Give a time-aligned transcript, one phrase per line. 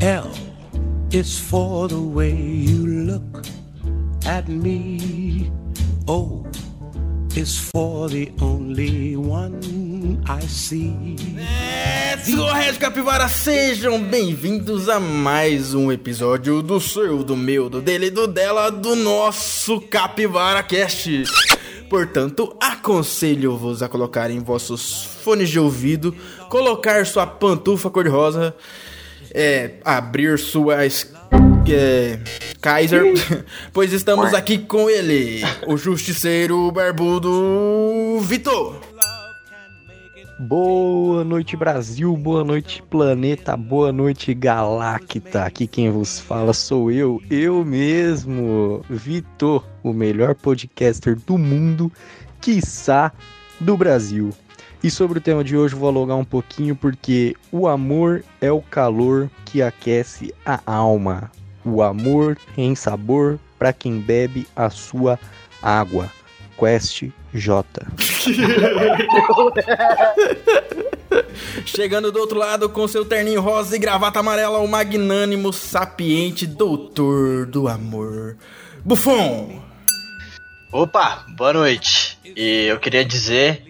[0.00, 0.30] L
[1.12, 3.46] is for the way you look
[4.26, 5.50] at me.
[6.08, 6.44] O
[7.36, 11.16] is for the only one I see.
[11.36, 13.28] Let's Red Capivara!
[13.28, 18.94] Sejam bem-vindos a mais um episódio do seu, do meu, do dele, do dela, do
[18.96, 21.24] nosso Capivara Cast.
[21.92, 26.16] Portanto, aconselho-vos a colocar em vossos fones de ouvido,
[26.48, 28.56] colocar sua pantufa cor-de-rosa,
[29.30, 32.18] é, abrir sua é,
[32.62, 33.12] Kaiser,
[33.74, 38.80] pois estamos aqui com ele, o justiceiro barbudo Vitor.
[40.42, 42.16] Boa noite, Brasil.
[42.16, 43.56] Boa noite, planeta.
[43.56, 45.44] Boa noite, Galacta.
[45.44, 51.92] Aqui quem vos fala sou eu, eu mesmo, Vitor, o melhor podcaster do mundo,
[52.40, 53.12] quiçá
[53.60, 54.30] do Brasil.
[54.82, 58.60] E sobre o tema de hoje, vou alongar um pouquinho porque o amor é o
[58.60, 61.30] calor que aquece a alma.
[61.64, 65.20] O amor tem sabor para quem bebe a sua
[65.62, 66.10] água.
[66.62, 67.66] Quest J.
[71.66, 77.46] Chegando do outro lado com seu terninho rosa e gravata amarela, o magnânimo, sapiente doutor
[77.46, 78.36] do amor.
[78.84, 79.60] Buffon!
[80.72, 82.16] Opa, boa noite.
[82.24, 83.64] E eu queria dizer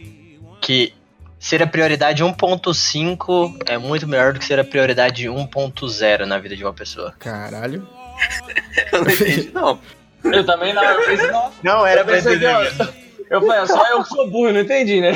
[0.60, 0.92] que
[1.40, 6.54] ser a prioridade 1.5 é muito melhor do que ser a prioridade 1.0 na vida
[6.54, 7.14] de uma pessoa.
[7.18, 7.88] Caralho.
[8.92, 9.80] Eu não entendi, não.
[10.25, 11.53] Eu também não, eu pensei, não.
[11.62, 12.47] Não era pra entender
[13.31, 15.15] eu- falei, só eu que sou burro, não entendi, né?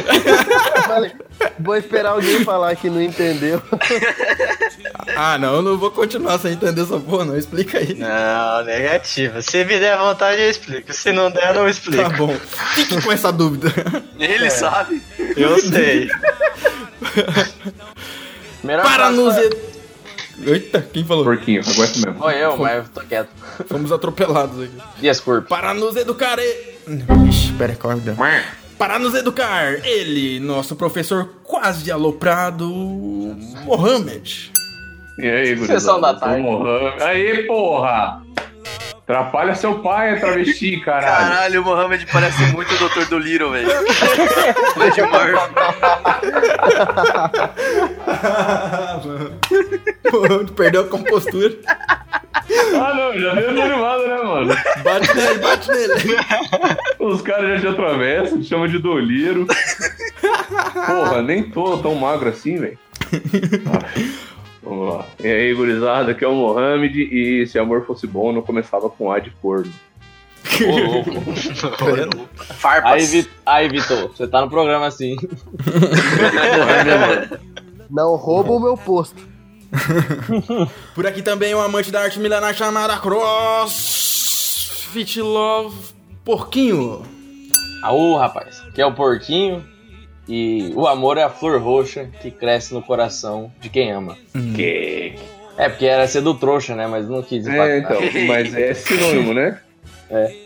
[0.87, 1.13] Falei,
[1.61, 3.61] Vou esperar alguém falar que não entendeu.
[5.15, 7.37] Ah, não, eu não vou continuar sem entender essa porra, não.
[7.37, 7.95] Explica aí.
[7.95, 9.43] Não, negativo.
[9.43, 10.93] Se me der vontade, eu explico.
[10.95, 12.11] Se não der, eu não Tá explico.
[12.17, 12.35] bom.
[12.75, 13.71] Fique com essa dúvida.
[14.19, 15.03] Ele sabe.
[15.37, 16.09] Eu sei.
[18.83, 19.37] Para nos.
[19.37, 19.76] e-
[20.45, 21.25] Eita, quem falou?
[21.25, 22.15] Porquinho, aguenta mesmo.
[22.15, 23.31] Foi eu, mas eu tô quieto.
[23.67, 25.01] Fomos atropelados aqui.
[25.01, 25.49] Desculpe.
[25.49, 26.39] Para nos educar.
[26.39, 26.77] E...
[27.29, 28.17] Ixi, deu.
[28.79, 32.69] Para nos educar, ele, nosso professor quase aloprado,
[33.65, 34.53] Mohamed.
[35.19, 35.81] E aí, gurizada?
[35.81, 36.43] Sessão da tarde.
[36.43, 37.03] Morrendo.
[37.03, 38.23] Aí, porra!
[39.09, 41.31] Atrapalha seu pai, travesti, caralho.
[41.31, 43.09] Caralho, o Mohamed parece muito o Dr.
[43.09, 43.69] do Little, velho.
[50.57, 51.55] Perdeu a compostura.
[52.75, 54.57] Ah, não, já deu desanimado, né, mano?
[54.83, 55.95] Bate nele, bate nele.
[56.99, 59.47] Os caras já te atravessam, te chamam de dolheiro.
[60.85, 62.77] Porra, nem tô tão magro assim, velho.
[64.67, 65.07] Vamos lá.
[65.23, 69.13] E aí, gurizada, aqui é o Mohamed e se amor fosse bom, não começava com
[69.13, 69.73] A de corno.
[72.59, 72.93] Farpas.
[72.93, 75.17] Aí, Vi- aí, Vitor, você tá no programa assim.
[77.91, 79.21] Não rouba o meu posto.
[80.95, 84.41] Por aqui também um amante da arte milenar chamada CrossFit
[85.21, 85.77] Love
[86.25, 87.03] Porquinho.
[87.83, 89.65] Aú, rapaz, que é o porquinho.
[90.29, 94.17] E o amor é a flor roxa que cresce no coração de quem ama.
[94.55, 95.15] Que...
[95.57, 96.87] É, porque era ser do trouxa, né?
[96.87, 98.05] Mas não quis É, impactar.
[98.05, 99.61] então, mas é sinônimo, né?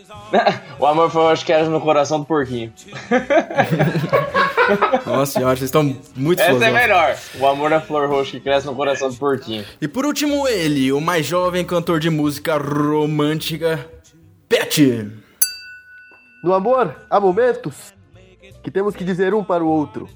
[0.79, 2.73] O amor flor roxa que era no coração do porquinho.
[5.05, 7.17] Nossa senhora, vocês estão muito Essa é melhor.
[7.39, 9.65] O amor é a flor roxa que cresce no coração do porquinho.
[9.79, 13.85] E por último, ele, o mais jovem cantor de música romântica,
[14.49, 15.11] Pet.
[16.43, 17.93] No amor, há momentos
[18.63, 20.09] que temos que dizer um para o outro.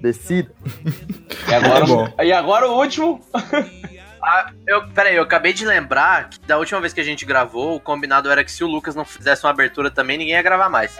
[0.00, 0.50] Decida.
[1.46, 2.08] E agora, Bom.
[2.22, 3.20] e agora o último.
[4.26, 7.76] Ah, eu, peraí, eu acabei de lembrar que da última vez que a gente gravou,
[7.76, 10.70] o combinado era que se o Lucas não fizesse uma abertura também, ninguém ia gravar
[10.70, 10.98] mais.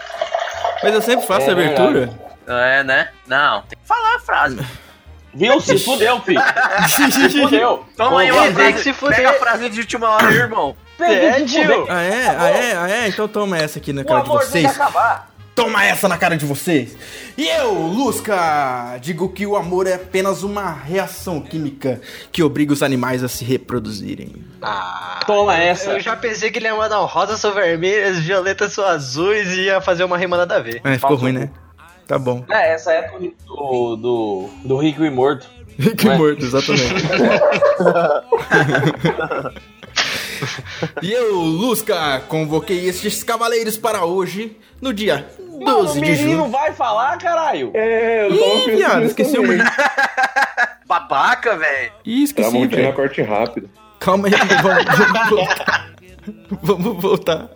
[0.83, 2.13] Mas eu sempre faço É a abertura.
[2.45, 3.09] É, né?
[3.25, 4.63] Não, tem que falar a frase.
[5.33, 5.59] Viu?
[5.59, 6.39] Se fudeu, filho.
[6.87, 7.83] Se fudeu.
[7.97, 8.73] Toma aí uma frase.
[8.73, 9.15] que se fuder.
[9.17, 10.75] Pega a frase de última hora aí, irmão.
[10.99, 11.87] É, tio.
[11.89, 12.27] Ah, é?
[12.29, 12.77] Ah, é?
[12.77, 13.07] Ah, é?
[13.07, 14.65] Então toma essa aqui na O cara de vocês.
[14.67, 15.34] acabar.
[15.55, 16.97] Toma essa na cara de vocês.
[17.37, 22.83] E eu, Lusca, digo que o amor é apenas uma reação química que obriga os
[22.83, 24.33] animais a se reproduzirem.
[24.61, 25.91] Ah, Toma essa.
[25.91, 29.61] Eu já pensei que ele ia mandar um rosas são vermelhas, violetas são azuis e
[29.61, 30.81] ia fazer uma rima nada a ver.
[30.83, 31.49] É, ficou Falta ruim, um né?
[32.05, 32.43] Tá bom.
[32.49, 33.09] É, essa é
[33.47, 35.47] do, do, do Rico e Morto.
[35.97, 36.17] que Ué.
[36.17, 36.93] morto, exatamente.
[41.01, 45.25] e eu, Lusca, convoquei estes cavaleiros para hoje, no dia
[45.63, 46.51] Mano, 12 o de menino junho.
[46.51, 47.71] vai falar, caralho.
[47.73, 49.43] É, eu tava Ih, viado, esqueci o.
[50.85, 51.91] Babaca, velho.
[52.05, 52.93] Ih, esqueci, Tramontina velho.
[52.93, 53.69] corte rápido.
[53.99, 55.89] Calma aí, vamos, vamos voltar.
[56.61, 57.49] Vamos voltar.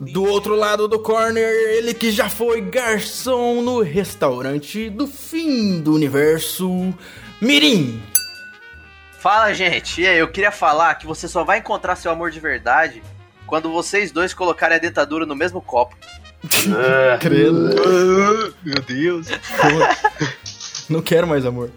[0.00, 1.44] Do outro lado do corner,
[1.76, 6.94] ele que já foi garçom no restaurante do fim do universo,
[7.40, 8.00] Mirim.
[9.18, 10.00] Fala, gente.
[10.00, 13.02] E aí, eu queria falar que você só vai encontrar seu amor de verdade
[13.46, 15.96] quando vocês dois colocarem a dentadura no mesmo copo.
[17.20, 18.54] Credo.
[18.64, 19.26] Meu Deus.
[20.88, 21.70] Não quero mais amor.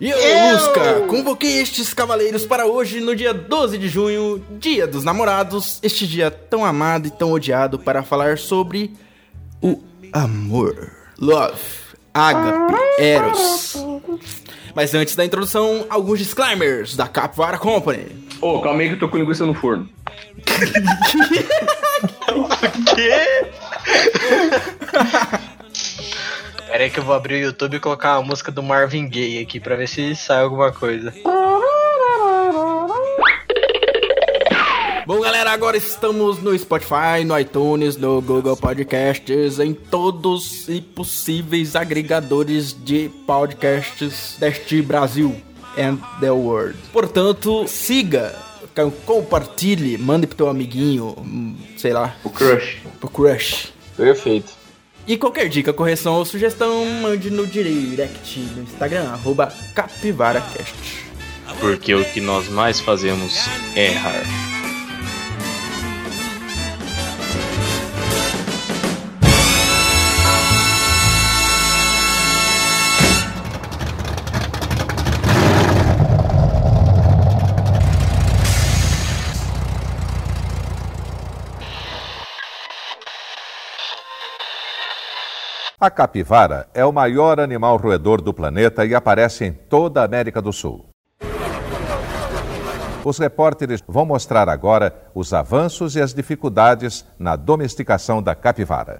[0.00, 5.02] E eu, Lusca, convoquei estes cavaleiros para hoje, no dia 12 de junho, dia dos
[5.02, 8.92] namorados, este dia tão amado e tão odiado, para falar sobre
[9.62, 9.82] o
[10.12, 10.92] amor.
[11.18, 11.60] Love,
[12.14, 13.76] ágape, eros.
[14.78, 18.06] Mas antes da introdução, alguns disclaimers da Capivara Company.
[18.40, 19.88] Ô, calma aí que eu tô com linguiça no forno.
[26.68, 29.42] Pera aí que eu vou abrir o YouTube e colocar a música do Marvin Gaye
[29.42, 31.12] aqui pra ver se sai alguma coisa.
[35.08, 41.74] Bom, galera, agora estamos no Spotify, no iTunes, no Google Podcasts, em todos e possíveis
[41.74, 45.34] agregadores de podcasts deste Brasil
[45.78, 46.76] and the world.
[46.92, 48.36] Portanto, siga,
[49.06, 52.76] compartilhe, mande pro teu amiguinho, hum, sei lá, O crush.
[53.00, 53.72] pro crush.
[53.96, 54.52] Perfeito.
[55.06, 61.06] E qualquer dica, correção ou sugestão, mande no direct no Instagram, arroba CapivaraCast.
[61.60, 64.57] Porque o que nós mais fazemos é errar.
[85.80, 90.42] A capivara é o maior animal roedor do planeta e aparece em toda a América
[90.42, 90.88] do Sul.
[93.04, 98.98] Os repórteres vão mostrar agora os avanços e as dificuldades na domesticação da capivara.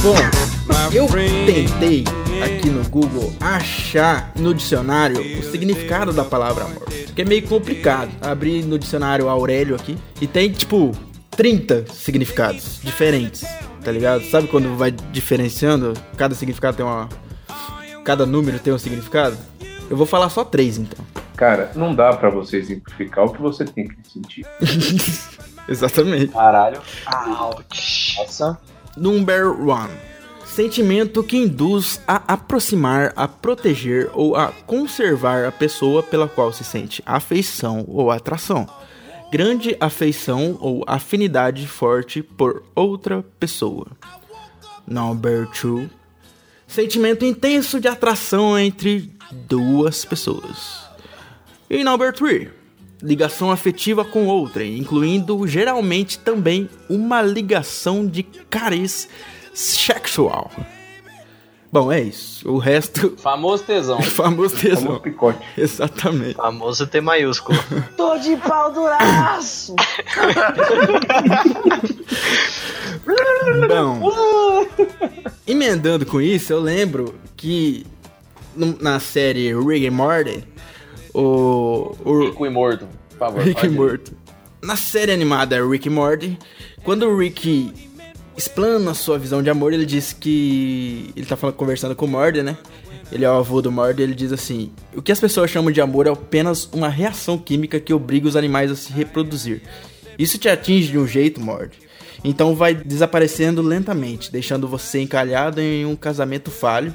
[0.00, 0.14] Bom,
[0.94, 1.08] eu
[1.44, 2.04] tentei
[2.58, 6.88] aqui no Google achar no dicionário o significado da palavra amor.
[7.14, 8.10] Que é meio complicado.
[8.20, 10.90] Abri no dicionário Aurélio aqui e tem tipo
[11.30, 13.44] 30 significados diferentes,
[13.84, 14.24] tá ligado?
[14.24, 15.94] Sabe quando vai diferenciando?
[16.16, 17.08] Cada significado tem uma.
[18.04, 19.38] Cada número tem um significado?
[19.88, 21.04] Eu vou falar só três então.
[21.36, 24.44] Cara, não dá pra você exemplificar o que você tem que sentir.
[25.68, 26.32] Exatamente.
[26.32, 26.80] Caralho.
[27.40, 28.16] Ouch.
[28.18, 28.58] Nossa.
[28.96, 30.08] Number one.
[30.58, 36.64] Sentimento que induz a aproximar, a proteger ou a conservar a pessoa pela qual se
[36.64, 38.68] sente afeição ou atração.
[39.30, 43.86] Grande afeição ou afinidade forte por outra pessoa.
[44.84, 45.88] Number two.
[46.66, 50.88] Sentimento intenso de atração entre duas pessoas.
[51.70, 52.50] E number three.
[53.00, 59.08] Ligação afetiva com outra, incluindo geralmente também uma ligação de cariz
[59.58, 60.50] sexual.
[61.70, 62.48] Bom, é isso.
[62.48, 64.00] O resto, Famoso tesão.
[64.00, 64.82] famoso tesão.
[64.82, 65.38] Famoso picote.
[65.58, 66.34] Exatamente.
[66.34, 67.58] Famoso T maiúsculo.
[67.96, 69.74] Tô de pau duraço.
[73.68, 74.66] Bom,
[75.46, 77.84] emendando com isso, eu lembro que
[78.56, 80.44] na série Rick and Morty,
[81.12, 82.86] o, o Rico e morto.
[83.10, 83.42] Por favor.
[83.42, 83.72] Rick e ir.
[83.72, 84.12] Morty.
[84.62, 86.38] Na série animada Rick e Morty,
[86.82, 87.87] quando o Rick
[88.38, 92.40] explana sua visão de amor, ele diz que ele tá falando, conversando com o Morty,
[92.40, 92.56] né?
[93.10, 95.80] Ele é o avô do Morty, ele diz assim: "O que as pessoas chamam de
[95.80, 99.62] amor é apenas uma reação química que obriga os animais a se reproduzir.
[100.16, 101.78] Isso te atinge de um jeito, Morty.
[102.22, 106.94] Então vai desaparecendo lentamente, deixando você encalhado em um casamento falho.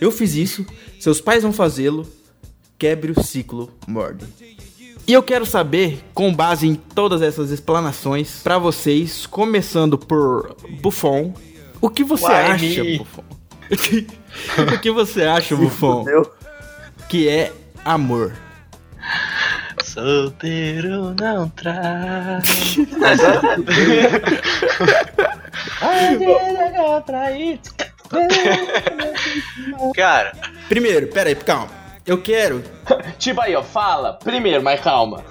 [0.00, 0.64] Eu fiz isso,
[0.98, 2.08] seus pais vão fazê-lo.
[2.78, 4.24] Quebre o ciclo, Morty."
[5.10, 11.34] E eu quero saber, com base em todas essas explanações, pra vocês, começando por Buffon,
[11.80, 12.98] o que você Why acha, me?
[12.98, 13.24] Buffon?
[14.72, 16.04] o que você acha, Buffon,
[17.08, 17.52] que é
[17.84, 18.36] amor?
[19.82, 22.76] Solteiro não traz.
[29.96, 30.32] Cara,
[30.70, 31.79] Primeiro, pera aí, calma.
[32.10, 32.60] Eu quero.
[33.20, 33.62] Tipo aí, ó.
[33.62, 34.14] Fala.
[34.14, 35.24] Primeiro, mas calma.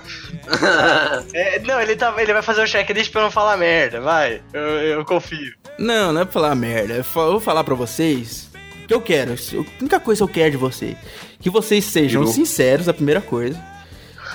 [1.33, 4.41] é, não, ele, tá, ele vai fazer o checklist pra eu não falar merda, vai.
[4.53, 5.53] Eu, eu confio.
[5.77, 6.93] Não, não é pra falar merda.
[6.93, 8.49] Eu fa- eu vou falar pra vocês
[8.83, 9.33] o que eu quero.
[9.33, 10.95] A única coisa que eu quero de vocês.
[11.41, 12.33] Que vocês sejam Peru.
[12.33, 13.61] sinceros, a primeira coisa.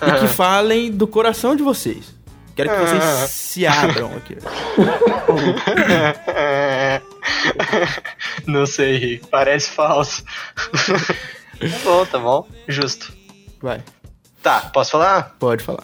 [0.02, 2.14] E que falem do coração de vocês.
[2.54, 4.36] Quero que vocês se abram aqui.
[8.46, 9.20] Não sei.
[9.30, 10.22] Parece falso.
[11.58, 12.49] Tá bom, tá bom.
[12.68, 13.12] Justo.
[13.61, 13.82] Vai,
[14.42, 15.34] Tá, posso falar?
[15.38, 15.82] pode falar.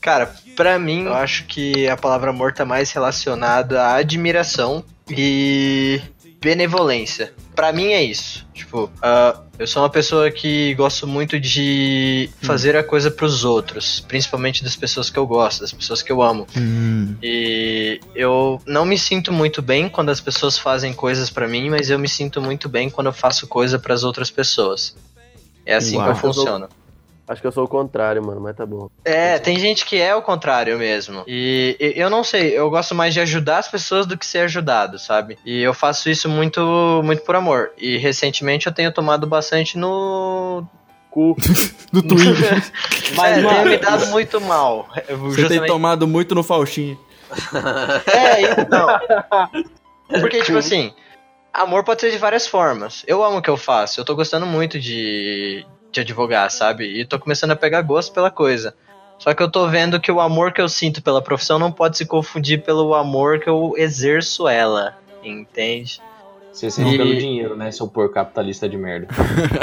[0.00, 6.00] Cara, pra mim, eu acho que a palavra amor tá mais relacionada à admiração e
[6.42, 7.32] benevolência.
[7.54, 8.44] Pra mim é isso.
[8.52, 14.00] Tipo, ah, eu sou uma pessoa que gosto muito de fazer a coisa pros outros,
[14.00, 16.46] principalmente das pessoas que eu gosto, das pessoas que eu amo.
[16.56, 21.70] Hum, E eu não me sinto muito bem quando as pessoas fazem coisas pra mim,
[21.70, 24.96] mas eu me sinto muito bem quando eu faço coisa pras outras pessoas.
[25.64, 26.06] É assim Uau.
[26.06, 26.68] que eu funciono.
[27.28, 28.88] Acho que eu sou o contrário, mano, mas tá bom.
[29.04, 31.22] É, tem gente que é o contrário mesmo.
[31.26, 34.40] E, e eu não sei, eu gosto mais de ajudar as pessoas do que ser
[34.40, 35.38] ajudado, sabe?
[35.44, 36.60] E eu faço isso muito,
[37.04, 37.70] muito por amor.
[37.78, 40.64] E recentemente eu tenho tomado bastante no.
[41.10, 41.36] Cu.
[41.92, 42.62] no Twitter.
[43.14, 44.88] Mas é, tenho me dado muito mal.
[45.06, 46.98] Eu Você tem justamente- tomado muito no Faustinho.
[48.12, 48.86] É, então.
[50.20, 50.92] Porque, tipo assim,
[51.52, 53.04] amor pode ser de várias formas.
[53.06, 56.84] Eu amo o que eu faço, eu tô gostando muito de, de advogar, sabe?
[57.00, 58.74] E tô começando a pegar gosto pela coisa.
[59.18, 61.96] Só que eu tô vendo que o amor que eu sinto pela profissão não pode
[61.96, 64.96] se confundir pelo amor que eu exerço ela.
[65.22, 66.00] Entende?
[66.52, 69.06] Você sente E- pelo dinheiro, né, seu por capitalista de merda.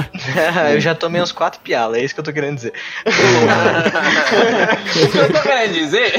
[0.74, 2.74] eu já tomei uns quatro pialas, é isso que eu tô querendo dizer.
[3.06, 6.14] o que eu tô querendo dizer?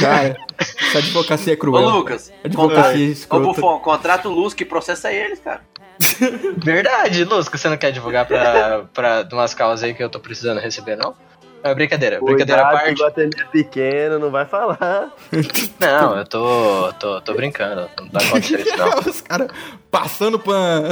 [0.00, 1.88] Cara, essa advocacia é Ô, cruel.
[1.88, 3.40] Lucas, Advocacia contrata, ô.
[3.40, 5.60] Bufão, contrata o Luz que processa eles, cara.
[6.58, 10.60] Verdade, Lusco, você não quer advogar pra, pra umas causas aí que eu tô precisando
[10.60, 11.14] receber, não?
[11.62, 12.94] É brincadeira, brincadeira à parte.
[12.94, 15.10] que o é pequeno, não vai falar.
[15.80, 18.98] Não, eu tô, tô, tô brincando, não dá conta disso não.
[19.10, 19.48] Os caras
[19.90, 20.88] passando pano.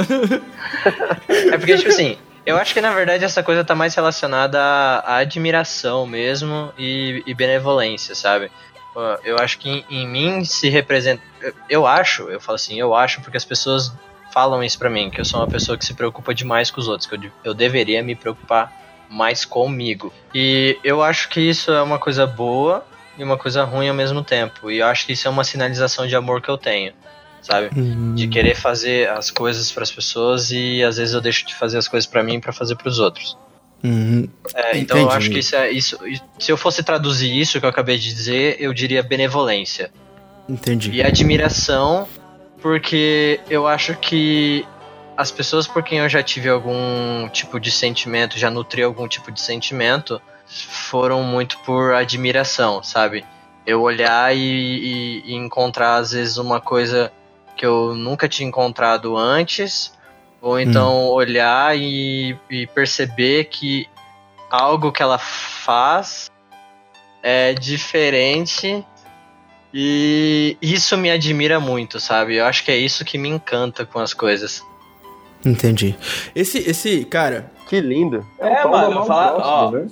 [1.29, 4.99] É porque, tipo assim, eu acho que na verdade essa coisa tá mais relacionada à,
[4.99, 8.51] à admiração mesmo e, e benevolência, sabe?
[9.23, 11.21] Eu acho que em, em mim se representa.
[11.69, 13.93] Eu acho, eu falo assim, eu acho porque as pessoas
[14.35, 16.89] falam isso pra mim, que eu sou uma pessoa que se preocupa demais com os
[16.89, 18.69] outros, que eu, eu deveria me preocupar
[19.09, 20.11] mais comigo.
[20.33, 22.85] E eu acho que isso é uma coisa boa
[23.17, 24.69] e uma coisa ruim ao mesmo tempo.
[24.69, 26.91] E eu acho que isso é uma sinalização de amor que eu tenho,
[27.41, 27.69] sabe?
[28.13, 31.77] de querer fazer as coisas para as pessoas e às vezes eu deixo de fazer
[31.77, 33.37] as coisas para mim para fazer para os outros.
[33.81, 34.27] Uhum.
[34.53, 35.17] É, então eu Entendi.
[35.17, 35.97] acho que isso é isso.
[36.39, 39.91] Se eu fosse traduzir isso que eu acabei de dizer, eu diria benevolência
[40.49, 40.91] Entendi.
[40.91, 42.05] e admiração,
[42.65, 44.67] porque eu acho que
[45.15, 49.31] as pessoas por quem eu já tive algum tipo de sentimento, já nutri algum tipo
[49.31, 53.23] de sentimento, foram muito por admiração, sabe?
[53.67, 57.13] Eu olhar e, e- e encontrar às vezes uma coisa
[57.55, 59.93] que eu nunca tinha encontrado antes,
[60.41, 63.87] ou então olhar e, e perceber que
[64.49, 66.31] algo que ela faz
[67.21, 68.83] é diferente
[69.77, 72.37] e isso me admira muito, sabe?
[72.37, 74.63] Eu acho que é isso que me encanta com as coisas.
[75.45, 75.95] Entendi.
[76.33, 78.25] Esse, esse, cara, Que lindo.
[78.39, 79.71] É, Palma mano, mal fala, próximo, ó.
[79.71, 79.87] né?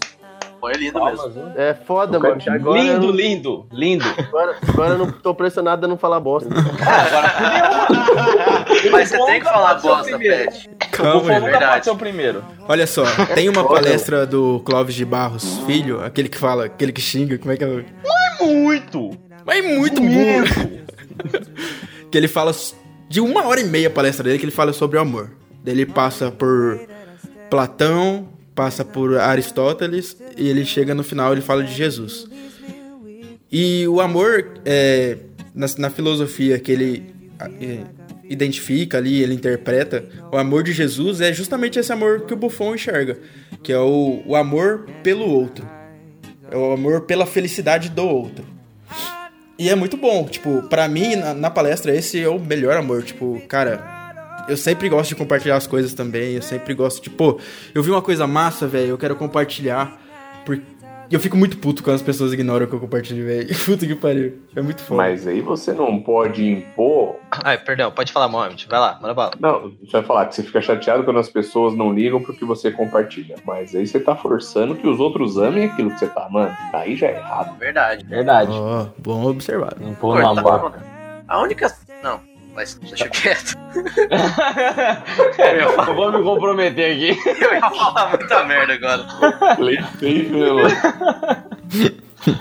[0.60, 1.18] Foi lindo mesmo.
[1.18, 1.54] Palmas, né?
[1.58, 2.42] É foda, mano.
[2.48, 4.06] Agora, eu Lindo, não- lindo, lindo.
[4.18, 6.48] agora, agora eu não tô pressionado a não falar bosta.
[6.88, 10.18] Ah, agora Mas você tem que falar bosta.
[10.18, 10.70] Pet.
[10.92, 11.90] Calma nunca verdade.
[11.90, 12.44] o primeiro.
[12.68, 13.04] Olha só,
[13.36, 13.82] tem uma Foda.
[13.82, 17.64] palestra do Clóvis de Barros, filho, aquele que fala, aquele que xinga, como é que
[17.66, 17.86] é?
[18.40, 19.12] Muito.
[19.46, 20.84] Mas muito burro.
[22.12, 22.52] que ele fala
[23.10, 25.32] de uma hora e meia a palestra dele que ele fala sobre o amor.
[25.66, 26.80] Ele passa por
[27.50, 32.28] Platão, passa por Aristóteles e ele chega no final ele fala de Jesus.
[33.52, 35.18] E o amor, é,
[35.54, 37.80] na, na filosofia que ele é,
[38.28, 42.74] identifica ali, ele interpreta, o amor de Jesus é justamente esse amor que o Buffon
[42.76, 43.18] enxerga,
[43.62, 45.68] que é o, o amor pelo outro.
[46.50, 48.53] É o amor pela felicidade do outro.
[49.58, 53.04] E é muito bom, tipo, pra mim, na, na palestra, esse é o melhor amor.
[53.04, 56.34] Tipo, cara, eu sempre gosto de compartilhar as coisas também.
[56.34, 57.40] Eu sempre gosto, tipo,
[57.74, 60.02] eu vi uma coisa massa, velho, eu quero compartilhar.
[60.46, 60.64] Porque
[61.14, 63.48] eu fico muito puto quando as pessoas ignoram o que eu compartilho, velho.
[63.66, 64.40] Puta que pariu.
[64.56, 64.98] É muito foda.
[64.98, 67.18] Mas aí você não pode impor.
[67.44, 68.68] Ai, perdão, pode falar, Mohamed.
[68.68, 69.34] Vai lá, manda bala.
[69.40, 72.72] Não, você vai falar que você fica chateado quando as pessoas não ligam porque você
[72.72, 73.36] compartilha.
[73.46, 76.56] Mas aí você tá forçando que os outros amem aquilo que você tá amando.
[76.74, 77.58] Aí já é errado.
[77.60, 78.06] Verdade.
[78.06, 78.52] Verdade.
[78.52, 79.84] Ó, bom observado.
[79.84, 80.74] Impor no Cortar amor.
[81.28, 81.72] A única.
[82.04, 82.20] Não,
[82.54, 83.56] mas deixa quieto.
[85.88, 87.18] eu vou me comprometer aqui.
[87.42, 89.56] Eu ia falar muita merda agora.
[89.56, 90.70] Play safe, né, mano?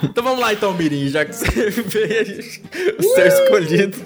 [0.03, 2.61] Então vamos lá então, Mirim, já que você fez
[2.97, 3.97] o seu escolhido.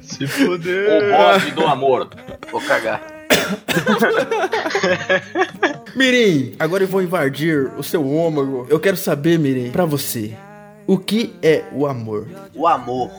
[0.00, 1.16] Se O fuder.
[1.16, 2.08] bode do amor.
[2.50, 3.00] Vou cagar.
[5.94, 8.66] Mirim, agora eu vou invadir o seu ômago.
[8.68, 10.34] Eu quero saber, Mirim, pra você,
[10.86, 12.26] o que é o amor?
[12.54, 13.10] O amor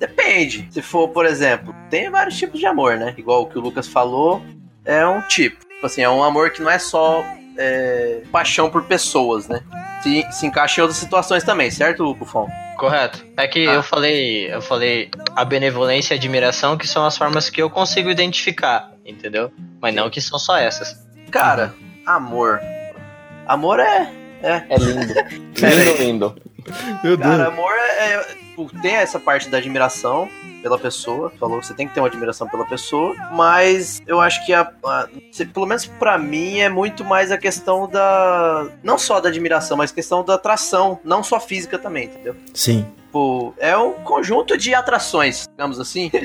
[0.00, 0.66] Depende.
[0.72, 3.14] Se for, por exemplo, tem vários tipos de amor, né?
[3.16, 4.42] Igual o que o Lucas falou,
[4.84, 5.60] é um tipo.
[5.66, 7.22] Tipo assim, é um amor que não é só
[7.58, 9.60] é, paixão por pessoas, né?
[10.02, 12.48] Se, se encaixa em outras situações também, certo, Buffon?
[12.78, 13.24] Correto.
[13.36, 13.74] É que Ah.
[13.74, 17.68] eu falei, eu falei a benevolência e a admiração que são as formas que eu
[17.68, 19.52] consigo identificar, entendeu?
[19.80, 20.96] Mas não que são só essas.
[21.30, 21.74] Cara,
[22.06, 22.58] amor.
[23.46, 24.10] Amor é.
[24.42, 24.62] É.
[24.70, 25.14] É lindo.
[25.98, 26.42] lindo, lindo.
[27.04, 28.26] Meu Cara, amor é, é-
[28.66, 30.28] tipo, tem essa parte da admiração
[30.62, 31.32] pela pessoa.
[31.38, 33.14] Falou que você tem que ter uma admiração pela pessoa.
[33.32, 35.08] Mas eu acho que a, a-
[35.52, 38.68] pelo menos pra mim é muito mais a questão da.
[38.82, 40.98] Não só da admiração, mas questão da atração.
[41.04, 42.36] Não só física também, entendeu?
[42.54, 42.86] Sim.
[43.06, 46.10] Tipo, é um conjunto de atrações, digamos assim.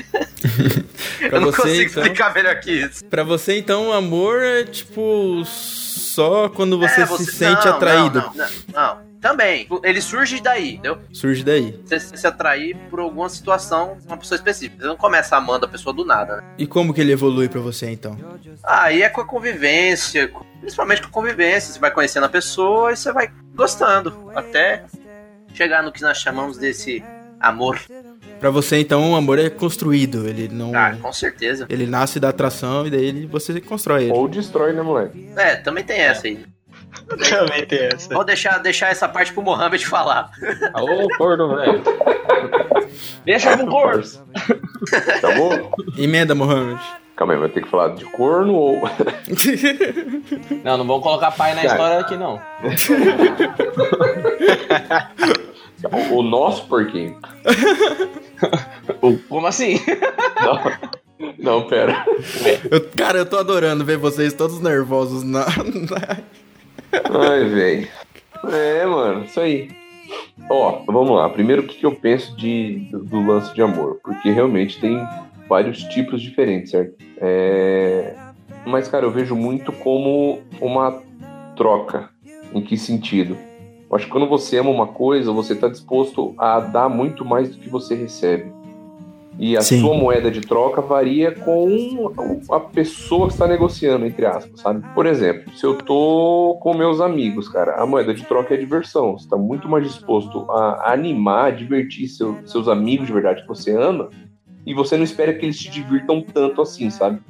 [1.18, 3.04] Pra eu não você, consigo então- explicar melhor que isso.
[3.06, 8.18] Pra você, então, o amor é tipo só quando você, É, se sente não, atraído.
[8.20, 9.05] Não, não, não, não.
[9.20, 9.66] Também.
[9.82, 10.98] Ele surge daí, entendeu?
[11.12, 11.80] Surge daí.
[11.84, 14.82] Você se atrair por alguma situação, uma pessoa específica.
[14.82, 16.42] Você não começa amando a pessoa do nada, né?
[16.58, 18.16] E como que ele evolui pra você, então?
[18.62, 21.72] Aí é com a convivência, com- principalmente com a convivência.
[21.72, 24.30] Você vai conhecendo a pessoa e você vai gostando.
[24.34, 24.84] Até
[25.54, 27.02] chegar no que nós chamamos desse
[27.40, 27.80] amor.
[28.38, 30.28] Pra você, então, o amor é construído.
[30.28, 30.74] Ele não.
[30.76, 31.66] Ah, com certeza.
[31.70, 34.12] Ele nasce da atração e daí ele- você constrói ele.
[34.12, 35.30] Ou destrói, né, moleque?
[35.36, 36.44] É, também tem essa aí.
[37.30, 38.12] Também tem essa.
[38.14, 40.30] Vou deixar, deixar essa parte pro Mohamed falar.
[40.74, 41.82] Alô, corno, velho.
[43.24, 44.02] Deixa com cor.
[45.18, 45.72] Acabou?
[45.98, 46.80] Emenda, Mohamed.
[47.16, 48.82] Calma aí, vai ter que falar de corno ou.
[50.62, 51.72] Não, não vamos colocar pai na Cara.
[51.74, 52.40] história aqui, não.
[56.10, 57.18] o nosso porquinho.
[59.28, 59.80] Como assim?
[60.40, 60.60] Não,
[61.38, 62.04] não pera.
[62.70, 65.46] Eu- cara, eu tô adorando ver vocês todos nervosos na.
[67.04, 67.88] Ai, velho.
[68.52, 69.68] É, mano, isso aí.
[70.48, 71.28] Ó, vamos lá.
[71.28, 73.98] Primeiro, o que, que eu penso de, do, do lance de amor?
[74.02, 75.02] Porque realmente tem
[75.48, 76.94] vários tipos diferentes, certo?
[77.18, 78.14] É...
[78.64, 81.02] Mas, cara, eu vejo muito como uma
[81.56, 82.10] troca.
[82.54, 83.36] Em que sentido?
[83.88, 87.50] Eu acho que quando você ama uma coisa, você está disposto a dar muito mais
[87.50, 88.52] do que você recebe.
[89.38, 89.80] E a Sim.
[89.80, 92.10] sua moeda de troca varia com
[92.50, 94.82] a pessoa que está negociando, entre aspas, sabe?
[94.94, 99.12] Por exemplo, se eu tô com meus amigos, cara, a moeda de troca é diversão.
[99.18, 103.48] Você está muito mais disposto a animar, a divertir seu- seus amigos de verdade que
[103.48, 104.08] você ama,
[104.64, 107.20] e você não espera que eles te divirtam tanto assim, sabe?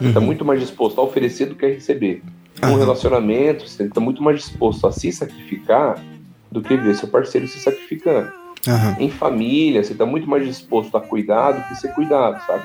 [0.00, 2.22] Você tá muito mais disposto a oferecer do que a receber.
[2.62, 2.78] Um Aham.
[2.78, 6.02] relacionamento, você tá muito mais disposto a se sacrificar
[6.50, 8.30] do que ver seu parceiro se sacrificando.
[8.66, 8.96] Aham.
[8.98, 12.64] Em família, você tá muito mais disposto a cuidar do que ser cuidado, sabe?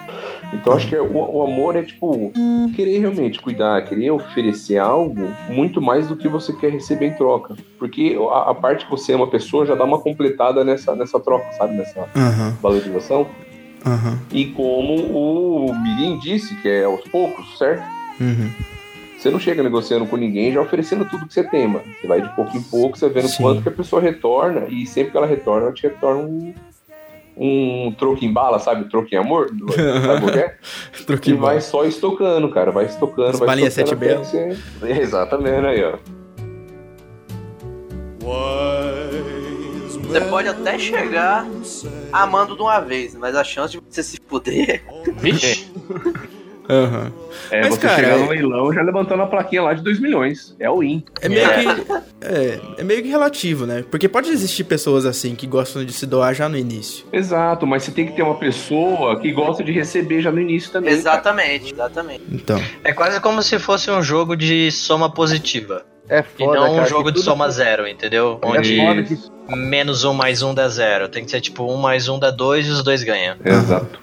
[0.54, 2.32] Então acho que o, o amor é tipo
[2.76, 7.56] querer realmente cuidar, querer oferecer algo muito mais do que você quer receber em troca.
[7.78, 11.20] Porque a, a parte que você ama a pessoa já dá uma completada nessa, nessa
[11.20, 11.76] troca, sabe?
[11.76, 12.58] Nessa Aham.
[12.62, 13.30] valorização.
[13.86, 14.18] Aham.
[14.32, 17.84] E como o Mirim disse, que é aos poucos, certo?
[18.20, 18.50] Uhum.
[19.24, 21.86] Você não chega negociando com ninguém já oferecendo tudo que você tem, mano.
[22.02, 23.42] Você vai de pouco em pouco, você vendo Sim.
[23.42, 26.54] quanto que a pessoa retorna, e sempre que ela retorna, ela te retorna um,
[27.38, 28.90] um troco em bala, sabe?
[28.90, 29.48] Troco em amor?
[30.06, 30.58] Sabe o que é?
[31.08, 32.70] Troquei E vai só estocando, cara.
[32.70, 34.58] Vai estocando, As vai estocando sete até que você-
[35.02, 35.98] Exatamente, aí, ó.
[40.02, 41.48] Você pode até chegar
[42.12, 44.84] amando de uma vez, mas a chance de você se fuder.
[45.16, 45.72] Vixe.
[46.70, 47.12] Aham.
[47.52, 50.00] É, Mas, você cara, chegar é- no leilão já levantando a plaquinha lá de 2
[50.00, 50.56] milhões.
[50.60, 51.04] É o IN.
[51.22, 51.92] É meio que.
[52.22, 53.84] É, é meio que relativo, né?
[53.92, 57.06] Porque pode existir pessoas assim que gostam de se doar já no início.
[57.12, 60.72] Exato, mas você tem que ter uma pessoa que gosta de receber já no início
[60.72, 60.90] também.
[60.92, 61.00] cara.
[61.00, 62.24] Exatamente, exatamente.
[62.32, 62.62] Então.
[62.84, 65.86] É quase como se fosse um jogo de soma positiva.
[66.10, 66.88] É E foda, não um cara.
[66.90, 68.38] jogo que de tudo- soma zero, entendeu?
[68.42, 69.18] É Onde foda que
[69.56, 71.08] menos um mais um dá zero.
[71.08, 73.36] Tem que ser tipo um mais um dá dois e os dois ganham.
[73.44, 74.00] Exato.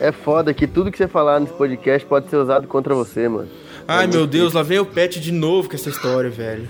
[0.00, 3.48] É foda que tudo que você falar nesse podcast pode ser usado contra você, mano.
[3.88, 6.68] Ai meu Deus, lá vem o Pet de novo com essa história, velho.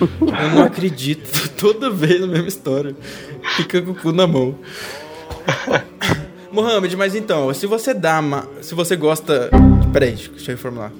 [0.00, 1.50] Eu não acredito.
[1.58, 2.96] Toda vez a mesma história.
[3.56, 4.54] Fica com o cu na mão.
[6.50, 8.22] Mohamed, mas então, se você dá.
[8.22, 9.50] ma- Se você gosta.
[9.92, 10.92] Peraí, deixa eu reformular.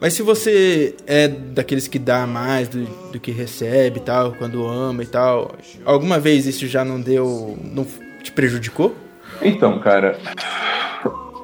[0.00, 4.66] Mas se você é daqueles que dá mais do, do que recebe e tal, quando
[4.66, 7.58] ama e tal, alguma vez isso já não deu.
[7.62, 7.86] não
[8.22, 8.94] te prejudicou?
[9.42, 10.18] Então, cara,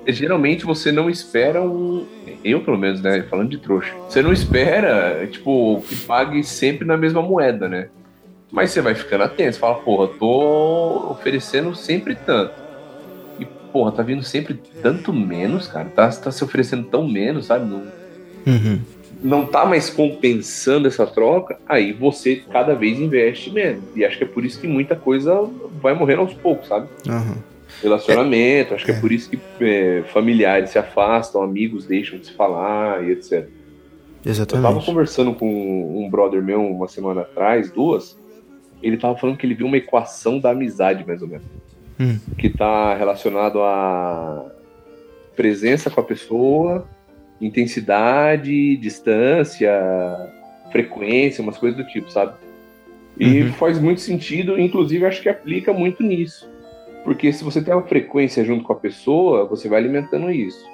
[0.06, 2.06] geralmente você não espera um.
[2.42, 3.22] Eu, pelo menos, né?
[3.28, 3.92] Falando de trouxa.
[4.08, 7.88] Você não espera, tipo, que pague sempre na mesma moeda, né?
[8.50, 9.52] Mas você vai ficando atento.
[9.52, 12.54] Você fala, porra, tô oferecendo sempre tanto.
[13.38, 15.88] E, porra, tá vindo sempre tanto menos, cara.
[15.88, 17.68] Tá, tá se oferecendo tão menos, sabe?
[17.68, 17.82] Não,
[18.46, 18.78] Uhum.
[19.22, 23.82] não tá mais compensando essa troca, aí você cada vez investe menos.
[23.94, 25.34] E acho que é por isso que muita coisa
[25.82, 26.88] vai morrendo aos poucos, sabe?
[27.08, 27.38] Aham.
[27.82, 28.74] relacionamento.
[28.74, 33.04] Acho que é por isso que é, familiares se afastam, amigos deixam de se falar
[33.04, 33.32] e etc.
[33.32, 34.86] Eu tava Exatamente.
[34.86, 38.18] conversando com um brother meu uma semana atrás, duas.
[38.82, 41.46] Ele tava falando que ele viu uma equação da amizade, mais ou menos.
[41.98, 42.18] Hum.
[42.36, 44.46] Que tá relacionado a
[45.36, 46.88] presença com a pessoa,
[47.40, 49.72] intensidade, distância,
[50.70, 52.34] frequência, umas coisas do tipo, sabe?
[53.18, 53.52] E Uhum.
[53.52, 56.50] faz muito sentido, inclusive acho que aplica muito nisso.
[57.04, 60.64] Porque se você tem uma frequência junto com a pessoa, você vai alimentando isso.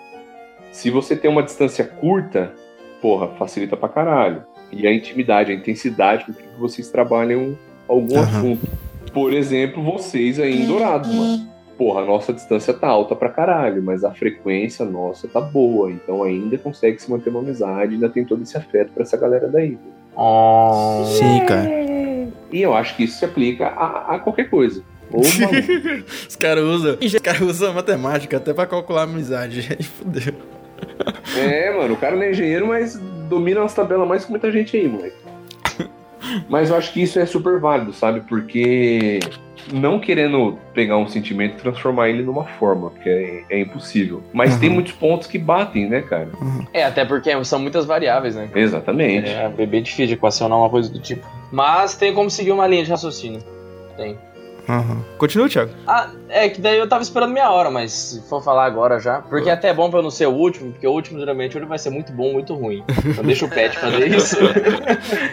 [0.70, 2.54] Se você tem uma distância curta,
[3.00, 4.44] porra, facilita pra caralho.
[4.72, 8.38] E a intimidade, a intensidade com que vocês trabalham algum Aham.
[8.38, 8.66] assunto.
[9.12, 11.51] Por exemplo, vocês aí em Dourados, mano.
[11.76, 15.90] Porra, a nossa distância tá alta pra caralho, mas a frequência nossa tá boa.
[15.90, 19.48] Então ainda consegue se manter uma amizade, ainda tem todo esse afeto pra essa galera
[19.48, 19.78] daí.
[20.14, 21.04] Oh.
[21.06, 21.68] Sim, cara.
[22.52, 24.82] E eu acho que isso se aplica a, a qualquer coisa.
[26.28, 26.98] Os caras usam.
[27.00, 29.68] Os caras usam matemática até pra calcular a amizade.
[29.78, 30.34] Aí fudeu.
[31.36, 34.76] É, mano, o cara não é engenheiro, mas domina as tabelas mais que muita gente
[34.76, 35.16] aí, moleque.
[36.48, 38.20] Mas eu acho que isso é super válido, sabe?
[38.20, 39.20] Porque
[39.72, 44.22] não querendo pegar um sentimento e transformar ele numa forma, porque é, é impossível.
[44.32, 44.60] Mas Uhum.
[44.60, 46.28] tem muitos pontos que batem, né, cara?
[46.72, 48.48] É, até porque são muitas variáveis, né?
[48.54, 49.28] Exatamente.
[49.30, 51.26] É, é bem difícil de equacionar uma coisa do tipo.
[51.50, 53.42] Mas tem como seguir uma linha de raciocínio.
[53.96, 54.16] Tem.
[54.68, 55.04] Aham.
[55.18, 55.72] Continua, Thiago.
[55.86, 59.20] Ah, é que daí eu tava esperando minha hora, mas se for falar agora já.
[59.22, 61.66] Porque até é bom pra eu não ser o último, porque o último geralmente ele
[61.66, 62.84] vai ser muito bom, muito ruim.
[63.04, 64.36] Então deixa o pet fazer isso.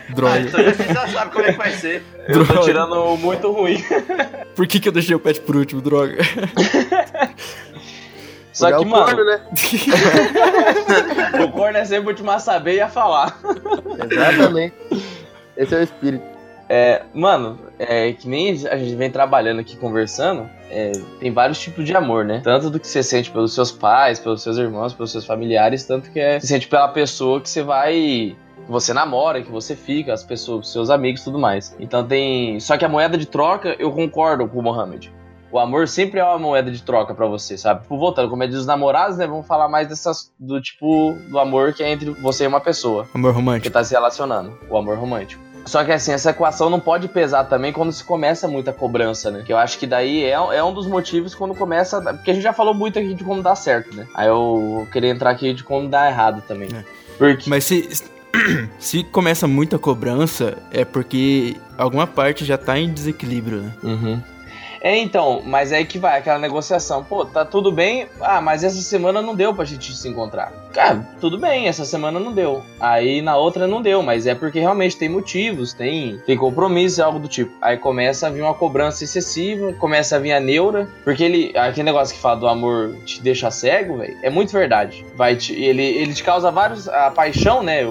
[0.10, 0.40] Ah, Droga.
[0.40, 2.04] então a gente já sabe como é que vai ser.
[2.28, 2.62] Eu tô Droga.
[2.66, 3.84] tirando o muito ruim.
[4.56, 6.18] Por que, que eu deixei o pet por último, droga?
[8.52, 9.40] Só que, o mano, corno, né?
[11.46, 13.40] o corno é sempre o último a saber e a falar.
[14.12, 14.76] Exatamente.
[15.56, 16.39] Esse é o espírito.
[16.70, 21.84] É, mano, é que nem a gente vem trabalhando aqui conversando, é, tem vários tipos
[21.84, 22.42] de amor, né?
[22.44, 26.12] Tanto do que você sente pelos seus pais, pelos seus irmãos, pelos seus familiares, tanto
[26.12, 27.94] que é, você sente pela pessoa que você vai.
[28.66, 31.76] que você namora, que você fica, as pessoas, seus amigos tudo mais.
[31.80, 32.60] Então tem.
[32.60, 35.12] Só que a moeda de troca, eu concordo com o Mohamed.
[35.52, 37.82] O amor sempre é uma moeda de troca pra você, sabe?
[37.82, 39.26] Tipo, voltando, como é dos namorados, né?
[39.26, 40.32] Vamos falar mais dessas.
[40.40, 43.74] do tipo do amor que é entre você e uma pessoa Amor que romântico.
[43.74, 45.49] tá se relacionando, o amor romântico.
[45.70, 49.44] Só que assim, essa equação não pode pesar também quando se começa muita cobrança, né?
[49.46, 52.02] Que eu acho que daí é, é um dos motivos quando começa.
[52.02, 54.08] Porque a gente já falou muito aqui de como dá certo, né?
[54.16, 56.70] Aí eu queria entrar aqui de como dá errado também.
[56.74, 56.84] É.
[57.20, 57.48] Porque.
[57.48, 57.88] Mas se,
[58.80, 63.74] se começa muita cobrança, é porque alguma parte já tá em desequilíbrio, né?
[63.84, 64.24] Uhum.
[64.82, 67.04] É, então, mas é que vai aquela negociação.
[67.04, 68.08] Pô, tá tudo bem.
[68.22, 70.52] Ah, mas essa semana não deu pra gente se encontrar.
[70.74, 72.64] Cara, tudo bem, essa semana não deu.
[72.80, 77.20] Aí na outra não deu, mas é porque realmente tem motivos, tem, tem compromisso, algo
[77.20, 77.52] do tipo.
[77.62, 80.88] Aí começa a vir uma cobrança excessiva, começa a vir a neura.
[81.04, 81.58] Porque ele.
[81.58, 85.06] Aquele negócio que fala do amor te deixa cego, velho, é muito verdade.
[85.16, 86.88] Vai te, ele, ele te causa vários.
[86.88, 87.82] A paixão, né?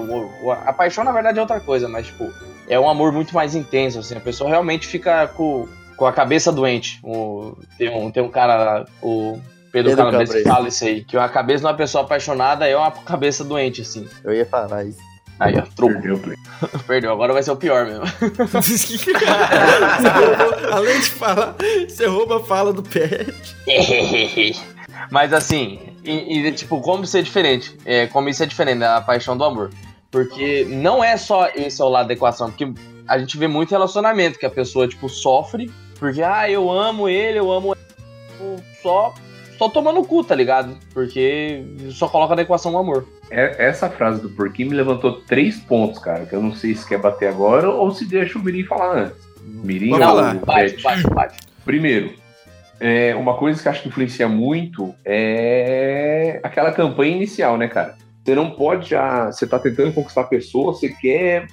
[0.65, 2.31] a paixão, na verdade, é outra coisa, mas, tipo,
[2.67, 4.15] é um amor muito mais intenso, assim.
[4.15, 5.67] A pessoa realmente fica com
[5.99, 6.97] com a cabeça doente.
[7.03, 9.33] O- tem, um, tem um cara, o
[9.69, 11.03] Pedro, Pedro Calabrese, que fala isso aí.
[11.03, 14.07] Que a cabeça de uma pessoa apaixonada é uma cabeça doente, assim.
[14.23, 14.97] Eu ia falar isso.
[15.37, 15.93] Aí, ó, troco.
[15.93, 16.37] Perdeu, Play.
[16.87, 18.05] Perdeu, agora vai ser o pior mesmo.
[20.71, 21.55] Além de falar,
[21.87, 23.33] você rouba a fala do pet.
[25.11, 27.77] Mas assim, e, e, tipo, como ser diferente?
[27.85, 29.71] É, como isso é diferente da paixão do amor.
[30.11, 32.71] Porque não é só esse é o lado da equação, porque
[33.07, 37.37] a gente vê muito relacionamento que a pessoa, tipo, sofre, porque, ah, eu amo ele,
[37.39, 39.13] eu amo ele, só,
[39.57, 40.77] só tomando cu, tá ligado?
[40.93, 43.05] Porque só coloca na equação o amor.
[43.29, 46.87] É- Essa frase do porquinho me levantou três pontos, cara, que eu não sei se
[46.87, 49.17] quer bater agora ou se deixa o Mirim falar antes.
[49.43, 50.31] Mirim Vamos ou lá.
[50.33, 50.83] o Bate, Pet?
[50.83, 51.37] bate, bate.
[51.65, 52.13] Primeiro,
[52.79, 57.95] é, uma coisa que eu acho que influencia muito é aquela campanha inicial, né, cara?
[58.29, 59.31] Você não pode já.
[59.31, 61.47] Você tá tentando conquistar a pessoa, você quer,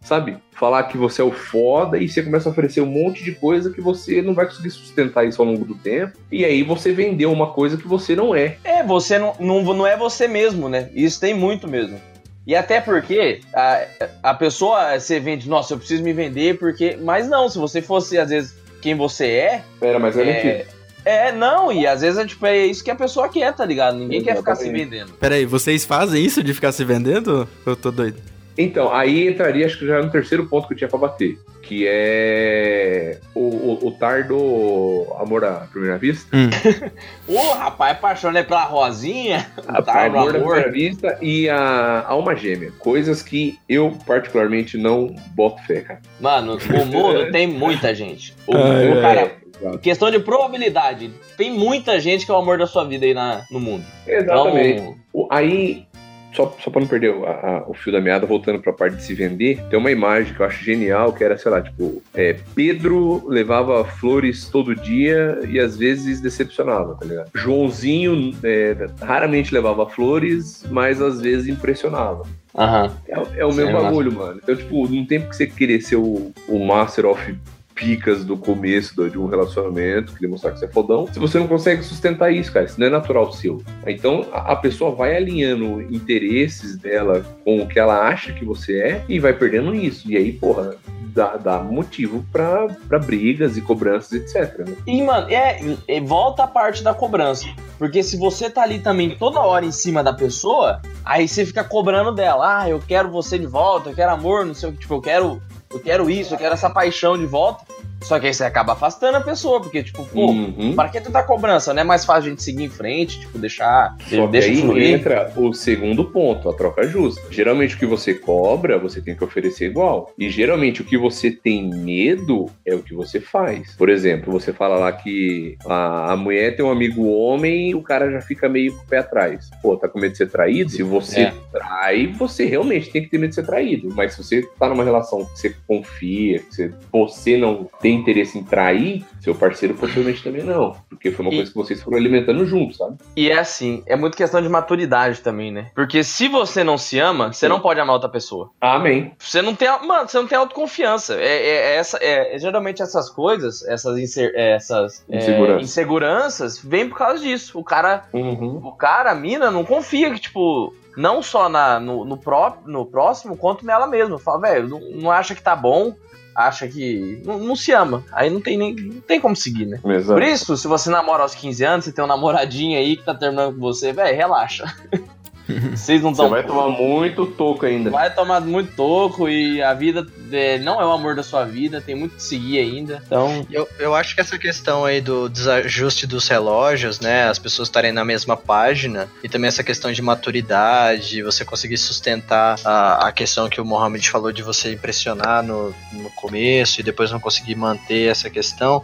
[0.00, 3.32] sabe, falar que você é o foda e você começa a oferecer um monte de
[3.32, 6.16] coisa que você não vai conseguir sustentar isso ao longo do tempo.
[6.32, 8.56] E aí você vendeu uma coisa que você não é.
[8.64, 10.88] É, você não, não, não é você mesmo, né?
[10.94, 12.00] Isso tem muito mesmo.
[12.46, 13.84] E até porque a,
[14.22, 16.96] a pessoa você vende, nossa, eu preciso me vender porque.
[17.02, 19.62] Mas não, se você fosse, às vezes, quem você é.
[19.80, 20.48] Era mais garantido.
[20.48, 20.66] É,
[21.04, 23.96] é, não, e às vezes é, tipo, é isso que a pessoa quer, tá ligado?
[23.98, 24.90] Ninguém quer ficar se Exatamente.
[24.90, 25.12] vendendo.
[25.14, 27.48] Peraí, vocês fazem isso de ficar se vendendo?
[27.66, 28.16] Eu tô doido.
[28.56, 31.36] Então, aí entraria, acho que já no terceiro ponto que eu tinha pra bater.
[31.60, 36.28] que é o, o, o tar do Amor à Primeira Vista.
[37.26, 39.46] Ô, rapaz, apaixonei pela Rosinha.
[39.66, 40.52] A, Tá, no amor à amor.
[40.62, 42.70] Primeira Vista e a Alma Gêmea.
[42.78, 46.00] Coisas que eu, particularmente, não boto fé, cara.
[46.20, 48.36] Mano, o mundo tem muita gente.
[48.46, 49.00] O, Ai, o ai.
[49.02, 49.78] cara, Exato.
[49.78, 51.10] questão de probabilidade.
[51.36, 53.84] Tem muita gente que é o amor da sua vida aí na, no mundo.
[54.06, 54.80] Exatamente.
[54.82, 55.86] Então, O- Aí,
[56.34, 58.96] só, só pra não perder o- a- a- o fio da meada, voltando pra parte
[58.96, 62.02] de se vender, tem uma imagem que eu acho genial, que era, sei lá, tipo,
[62.12, 67.30] é, Pedro levava flores todo dia e às vezes decepcionava, tá ligado?
[67.34, 72.26] Joãozinho é, raramente levava flores, mas às vezes impressionava.
[72.56, 72.90] aham.
[73.08, 74.40] É, é o Sim, meu é bagulho, mano.
[74.42, 77.36] Então, tipo, não tem porque você querer ser o, o Master of
[77.74, 81.38] picas do começo do- de um relacionamento, querer mostrar que você é fodão, se você
[81.38, 83.62] não consegue sustentar isso, cara, isso não é natural seu.
[83.86, 88.78] Então, a, a pessoa vai alinhando interesses dela com o que ela acha que você
[88.80, 90.10] é e vai perdendo isso.
[90.10, 90.76] E aí, porra,
[91.14, 94.58] dá, dá motivo pra, pra brigas e cobranças, etc.
[94.66, 94.74] Né?
[94.86, 97.46] E, mano, é, é, volta a parte da cobrança.
[97.78, 101.64] Porque se você tá ali também toda hora em cima da pessoa, aí você fica
[101.64, 102.60] cobrando dela.
[102.62, 105.00] Ah, eu quero você de volta, eu quero amor, não sei o que, tipo, eu
[105.00, 105.42] quero,
[105.74, 107.64] eu quero isso, eu quero essa paixão de volta.
[108.04, 110.74] Só que aí você acaba afastando a pessoa, porque, tipo, pô, Uhum.
[110.74, 111.72] pra que tanta cobrança?
[111.74, 113.96] Não é mais fácil a gente seguir em frente, tipo, deixar.
[114.08, 114.94] Só deixa aí fluir.
[114.94, 117.22] entra o segundo ponto, a troca justa.
[117.30, 120.12] Geralmente o que você cobra, você tem que oferecer igual.
[120.18, 123.74] E geralmente o que você tem medo é o que você faz.
[123.76, 127.82] Por exemplo, você fala lá que a, a mulher tem um amigo homem e o
[127.82, 129.48] cara já fica meio com o pé atrás.
[129.62, 130.70] Pô, tá com medo de ser traído?
[130.70, 131.34] Se você É.
[131.52, 133.88] trai, você realmente tem que ter medo de ser traído.
[133.94, 138.38] Mas se você tá numa relação que você confia, que você, você não tem interesse
[138.38, 140.76] em trair, seu parceiro possivelmente também não.
[140.88, 142.96] Porque foi uma E- coisa que vocês foram alimentando juntos, sabe?
[143.16, 145.70] E é assim, é muito questão de maturidade também, né?
[145.74, 148.50] Porque se você não se ama, você não pode amar outra pessoa.
[148.60, 149.12] Amém.
[149.18, 151.14] Você não tem, mano, você não tem autoconfiança.
[151.14, 155.62] É, é- é essa, é, é geralmente essas coisas, essas, inser- é, essas é, Insegurança.
[155.64, 157.58] inseguranças, vem por causa disso.
[157.58, 158.60] O cara, Uhum.
[158.64, 162.86] o cara, a mina, não confia que, tipo, não só na, no, no, pró- no
[162.86, 164.18] próximo, quanto nela mesma.
[164.18, 165.94] Fala, velho, não, não acha que tá bom,
[166.34, 167.22] acha que.
[167.24, 168.04] Não, não se ama.
[168.12, 168.74] Aí não tem nem.
[168.74, 169.80] Não tem como seguir, né?
[169.84, 170.20] Exato.
[170.20, 173.14] Por isso, se você namora aos 15 anos, você tem um namoradinho aí que tá
[173.14, 174.64] terminando com você, velho, relaxa.
[175.46, 176.30] Vocês não Você estão.
[176.30, 177.90] vai tomar muito toco ainda.
[177.90, 181.80] Vai tomar muito toco e a vida é, não é o amor da sua vida,
[181.80, 183.02] tem muito que seguir ainda.
[183.06, 187.28] Então, Eu, eu acho que essa questão aí do desajuste dos relógios, né?
[187.28, 192.58] As pessoas estarem na mesma página, e também essa questão de maturidade, você conseguir sustentar
[192.64, 197.10] a, a questão que o Mohamed falou de você impressionar no, no começo e depois
[197.10, 198.82] não conseguir manter essa questão.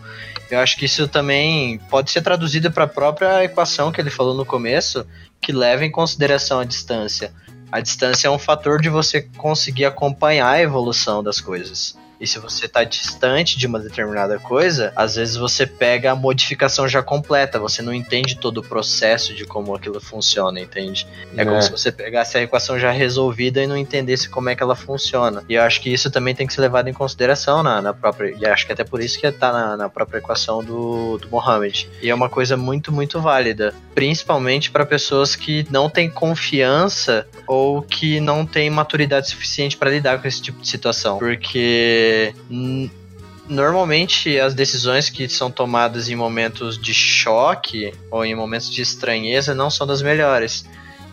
[0.51, 4.35] Eu acho que isso também pode ser traduzido para a própria equação que ele falou
[4.35, 5.07] no começo,
[5.41, 7.33] que leva em consideração a distância.
[7.73, 11.97] A distância é um fator de você conseguir acompanhar a evolução das coisas.
[12.21, 16.87] E se você tá distante de uma determinada coisa, às vezes você pega a modificação
[16.87, 21.07] já completa, você não entende todo o processo de como aquilo funciona, entende?
[21.37, 21.63] É, como É.
[21.63, 25.43] se você pegasse a equação já resolvida e não entendesse como é que ela funciona.
[25.49, 28.35] E eu acho que isso também tem que ser levado em consideração na, na própria.
[28.39, 31.89] E acho que até por isso que tá na, na própria equação do, do Mohammed.
[32.03, 33.75] E é uma coisa muito, muito válida.
[33.95, 40.21] Principalmente para pessoas que não têm confiança ou que não têm maturidade suficiente para lidar
[40.21, 41.19] com esse tipo de situação.
[41.19, 42.10] Porque.
[42.51, 42.89] Hum,
[43.51, 49.53] Normalmente as decisões que são tomadas em momentos de choque ou em momentos de estranheza
[49.57, 50.65] não são das melhores.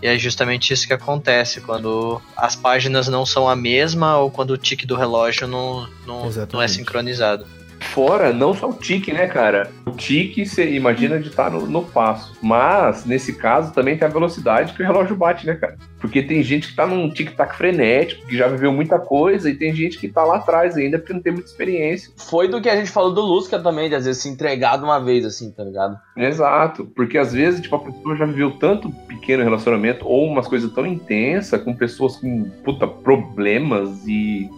[0.04, 4.52] E é justamente isso que acontece quando as páginas não são a mesma ou quando
[4.52, 7.48] o tique do relógio não, não, não é sincronizado.
[7.80, 9.70] Fora, não só o tique, né, cara?
[9.86, 12.38] O tique, você imagina de estar no, no passo.
[12.42, 15.78] Mas, nesse caso, também tem a velocidade que o relógio bate, né, cara?
[16.00, 19.74] Porque tem gente que tá num tic-tac frenético, que já viveu muita coisa, e tem
[19.74, 22.12] gente que tá lá atrás ainda porque não tem muita experiência.
[22.16, 24.84] foi do que a gente falou do Lusca também, de às vezes se entregar de
[24.84, 25.98] uma vez, assim, tá ligado?
[26.16, 26.86] Exato.
[26.96, 30.86] Porque às vezes, tipo, a pessoa já viveu tanto pequeno relacionamento, ou umas coisas tão
[30.86, 34.50] intensas, com pessoas com, puta, problemas e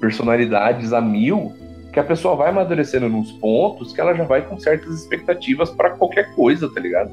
[0.00, 1.52] personalidades a mil,
[1.94, 5.90] que a pessoa vai amadurecendo nos pontos que ela já vai com certas expectativas pra
[5.90, 7.08] qualquer coisa, tá ligado?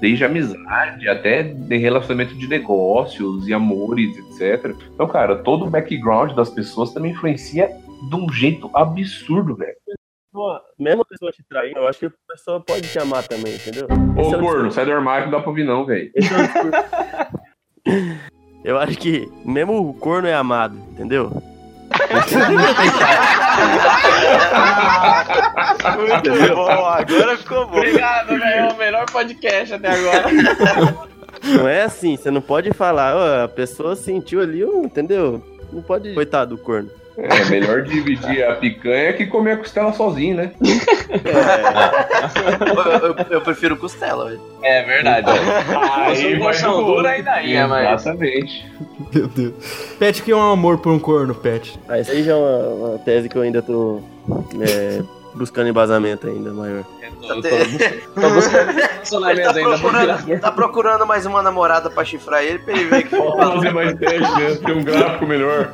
[0.00, 4.74] Desde amizade até de relacionamento de negócios e amores, etc.
[4.94, 7.68] Então, cara, todo o background das pessoas também influencia
[8.08, 9.76] de um jeito absurdo, velho.
[10.32, 13.54] Pô, mesmo a pessoa te traindo, eu acho que a pessoa pode te amar também,
[13.54, 13.86] entendeu?
[14.16, 16.10] Ô, Esse é o corno, sai do armário que não dá pra ouvir não, velho.
[17.84, 18.22] É.
[18.64, 21.30] Eu acho que mesmo o corno é amado, entendeu?
[25.96, 27.78] Muito bom, agora ficou bom.
[27.78, 28.44] Obrigado, velho.
[28.44, 30.24] É o melhor podcast até agora.
[31.44, 35.42] Não é assim, você não pode falar, ó, a pessoa sentiu ali, entendeu?
[35.72, 36.14] Não pode.
[36.14, 36.88] Coitado do corno.
[37.18, 40.52] É melhor dividir a picanha que comer a costela sozinho, né?
[42.60, 44.40] Eu, eu- eu prefiro costela, velho.
[44.62, 45.26] É verdade.
[46.06, 48.00] Aí vai Poxa, do dura ainda ia, mas.
[48.02, 48.72] Exatamente.
[49.14, 49.54] Meu Deus.
[49.98, 51.78] Pet, que é um amor por um corno, Pet?
[51.88, 54.00] Ah, isso aí já é uma, uma tese que eu ainda tô
[54.60, 55.02] é,
[55.34, 56.84] buscando embasamento ainda maior.
[57.20, 58.72] Tô, tô, tô buscando
[59.22, 63.14] tá ainda procurando, tá procurando mais uma namorada pra chifrar ele pra ele ver que
[63.16, 64.54] Vamos fazer mais teste, né?
[64.64, 65.72] Ter um gráfico melhor.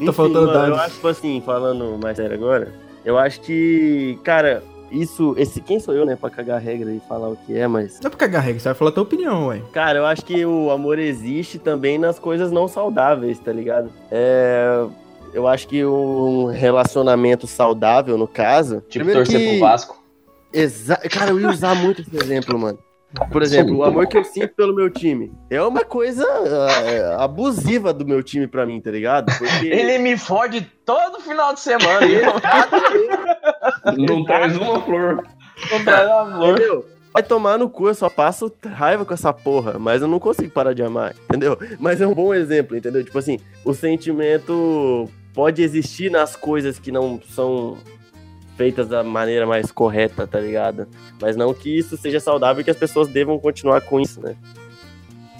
[0.00, 0.68] Enfim, faltando mano, dados.
[0.70, 2.72] Eu acho, tipo assim, falando mais sério agora,
[3.04, 7.00] eu acho que, cara, isso, esse, quem sou eu, né, pra cagar a regra e
[7.08, 9.02] falar o que é, mas, Não é pra cagar regra, você vai falar a tua
[9.02, 9.60] opinião, ué.
[9.72, 13.90] cara, eu acho que o amor existe também nas coisas não saudáveis, tá ligado?
[14.10, 14.84] É,
[15.34, 19.98] eu acho que um relacionamento saudável, no caso, Tipo, primeiro torcer que- pro Vasco.
[20.52, 22.78] Exa cara, eu ia usar muito esse exemplo, mano.
[23.32, 26.22] Por exemplo, o amor que eu sinto pelo meu time é uma coisa
[26.84, 29.32] é, abusiva do meu time pra mim, tá ligado?
[29.38, 32.06] Porque Ele me fode todo final de semana.
[33.96, 35.26] Não traz uma flor.
[35.70, 36.50] não traz amor.
[36.50, 36.84] Entendeu?
[37.12, 40.50] Vai tomar no cu, eu só passo raiva com essa porra, mas eu não consigo
[40.50, 41.58] parar de amar, entendeu?
[41.80, 43.02] Mas é um bom exemplo, entendeu?
[43.02, 47.78] Tipo assim, o sentimento pode existir nas coisas que não são
[48.56, 50.86] feitas da maneira mais correta, tá ligado?
[51.20, 54.36] Mas não que isso seja saudável e que as pessoas devam continuar com isso, né?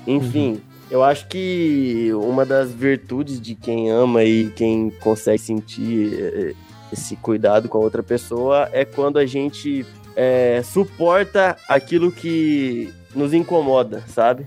[0.07, 6.55] Enfim, eu acho que uma das virtudes de quem ama e quem consegue sentir eh,
[6.93, 9.85] esse cuidado com a outra pessoa é quando a gente
[10.17, 14.47] é, suporta aquilo que nos incomoda, sabe?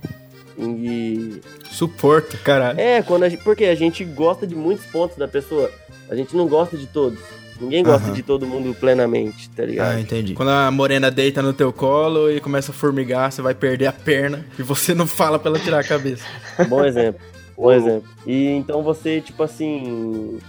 [0.57, 2.79] E Suporta, caralho.
[2.79, 5.71] é, quando a gente, porque a gente gosta de muitos pontos da pessoa,
[6.09, 7.19] a gente não gosta de todos.
[7.59, 8.13] Ninguém gosta Aham.
[8.15, 9.95] de todo mundo plenamente, tá ligado?
[9.95, 10.33] Ah, entendi.
[10.33, 13.91] Quando a morena deita no teu colo e começa a formigar, você vai perder a
[13.91, 16.25] perna e você não fala pra ela tirar a cabeça.
[16.67, 17.21] Bom exemplo.
[17.55, 18.09] Bom exemplo.
[18.25, 20.39] E então você, tipo assim,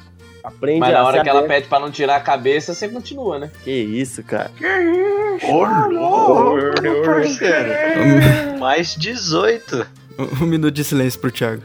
[0.42, 3.38] aprende Mas na a hora que ela pede pra não tirar a cabeça, você continua,
[3.38, 3.50] né?
[3.62, 4.50] Que isso, cara?
[8.58, 9.86] Mais 18.
[10.18, 11.62] Um, um minuto de silêncio pro Thiago.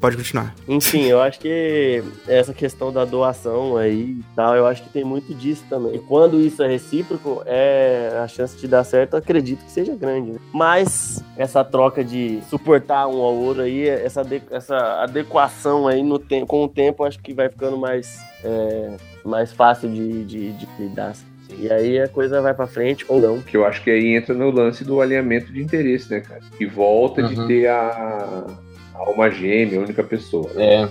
[0.00, 0.54] Pode continuar.
[0.66, 5.04] Enfim, eu acho que essa questão da doação aí e tal, eu acho que tem
[5.04, 5.96] muito disso também.
[5.96, 9.94] E quando isso é recíproco, é a chance de dar certo, eu acredito que seja
[9.94, 10.32] grande.
[10.32, 10.38] Né?
[10.54, 16.18] Mas essa troca de suportar um ao outro aí, essa, ade- essa adequação aí no
[16.18, 20.52] tempo, com o tempo, eu acho que vai ficando mais, é, mais fácil de, de,
[20.52, 21.12] de lidar.
[21.58, 23.42] E aí a coisa vai pra frente ou não.
[23.42, 26.40] Que eu acho que aí entra no lance do alinhamento de interesse, né, cara?
[26.56, 27.46] Que volta de Uhum.
[27.48, 27.88] ter a,
[28.46, 28.69] a
[29.00, 30.50] alma gêmea, a única pessoa.
[30.56, 30.88] É.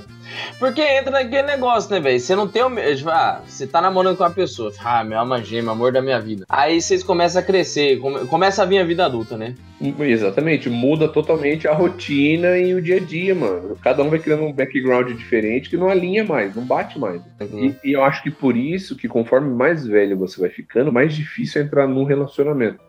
[0.59, 2.19] Porque entra naquele negócio, né, velho?
[2.19, 3.09] Você não tem o mesmo.
[3.09, 4.71] Ah, você tá namorando com uma pessoa.
[4.83, 6.45] Ah, meu alma gêmea, amor da minha vida.
[6.47, 9.55] Aí vocês começam a crescer, come- começa a vir a vida adulta, né?
[9.99, 13.75] Exatamente, muda totalmente a rotina e o dia a dia, mano.
[13.81, 17.21] Cada um vai criando um background diferente que não alinha mais, não bate mais.
[17.41, 21.13] E, e eu acho que por isso que conforme mais velho você vai ficando, mais
[21.15, 22.79] difícil é entrar num relacionamento.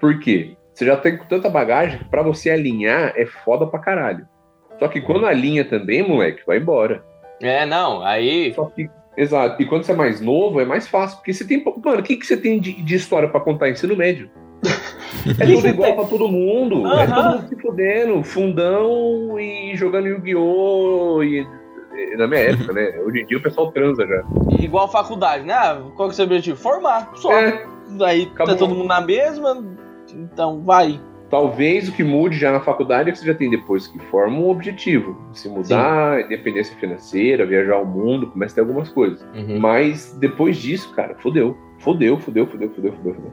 [0.00, 0.56] Por quê?
[0.74, 4.26] Você já tem tanta bagagem que pra você alinhar é foda pra caralho.
[4.78, 7.04] Só que quando alinha também, moleque, vai embora.
[7.40, 8.52] É, não, aí.
[8.54, 9.60] Só que, exato.
[9.62, 11.18] E quando você é mais novo, é mais fácil.
[11.18, 11.62] Porque você tem.
[11.84, 13.68] Mano, o que, que você tem de, de história pra contar?
[13.68, 14.30] Ensino médio.
[15.38, 16.84] É tudo igual pra todo mundo.
[16.98, 18.24] É todo mundo se fudendo.
[18.24, 21.22] Fundão e jogando Yu-Gi-Oh!
[21.22, 21.46] E,
[21.94, 22.98] e- na minha época, né?
[23.06, 24.22] Hoje em dia o pessoal transa já.
[24.58, 25.52] Igual faculdade, né?
[25.52, 26.56] Ah, qual que é o seu objetivo?
[26.56, 27.32] Formar, só.
[27.32, 27.64] É,
[28.04, 28.54] Aí Acabou.
[28.54, 29.62] tá todo mundo na mesma,
[30.14, 31.00] então vai.
[31.30, 34.36] talvez o que mude já na faculdade é que você já tem depois que forma
[34.36, 35.16] um objetivo.
[35.32, 39.26] Se mudar, independência financeira, viajar ao mundo, começa a ter algumas coisas.
[39.34, 39.58] Uhum.
[39.58, 41.56] Mas depois disso, cara, fodeu.
[41.78, 43.32] Fodeu, fodeu, fodeu, fodeu, fodeu, fodeu.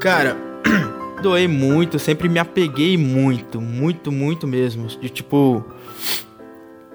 [0.00, 0.36] Cara,
[1.22, 4.88] doei muito, sempre me apeguei muito, muito, muito mesmo.
[4.88, 5.64] De tipo.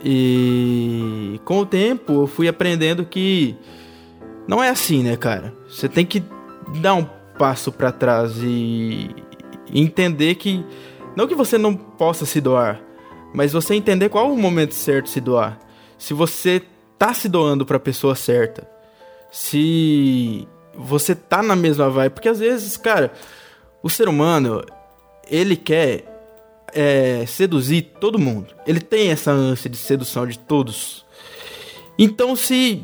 [0.03, 3.55] E com o tempo eu fui aprendendo que
[4.47, 5.53] não é assim, né, cara?
[5.67, 6.21] Você tem que
[6.81, 9.15] dar um passo pra trás e
[9.73, 10.65] entender que
[11.15, 12.81] não que você não possa se doar,
[13.33, 15.59] mas você entender qual o momento certo de se doar.
[15.97, 16.61] Se você
[16.97, 18.69] tá se doando pra pessoa certa,
[19.31, 23.11] se você tá na mesma vibe, porque às vezes, cara,
[23.81, 24.63] o ser humano
[25.29, 26.05] ele quer
[26.73, 28.53] é, seduzir todo mundo.
[28.65, 31.05] Ele tem essa ânsia de sedução de todos.
[31.97, 32.83] Então, se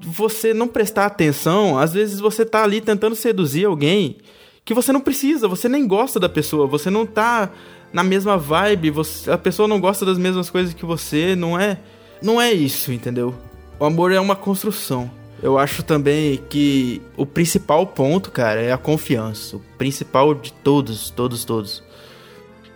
[0.00, 4.16] você não prestar atenção, às vezes você tá ali tentando seduzir alguém
[4.64, 7.50] que você não precisa, você nem gosta da pessoa, você não tá
[7.92, 11.78] na mesma vibe, você- a pessoa não gosta das mesmas coisas que você, não é,
[12.22, 13.34] não é isso, entendeu?
[13.80, 15.10] O amor é uma construção.
[15.42, 19.56] Eu acho também que o principal ponto, cara, é a confiança.
[19.56, 21.82] O principal de todos, todos, todos.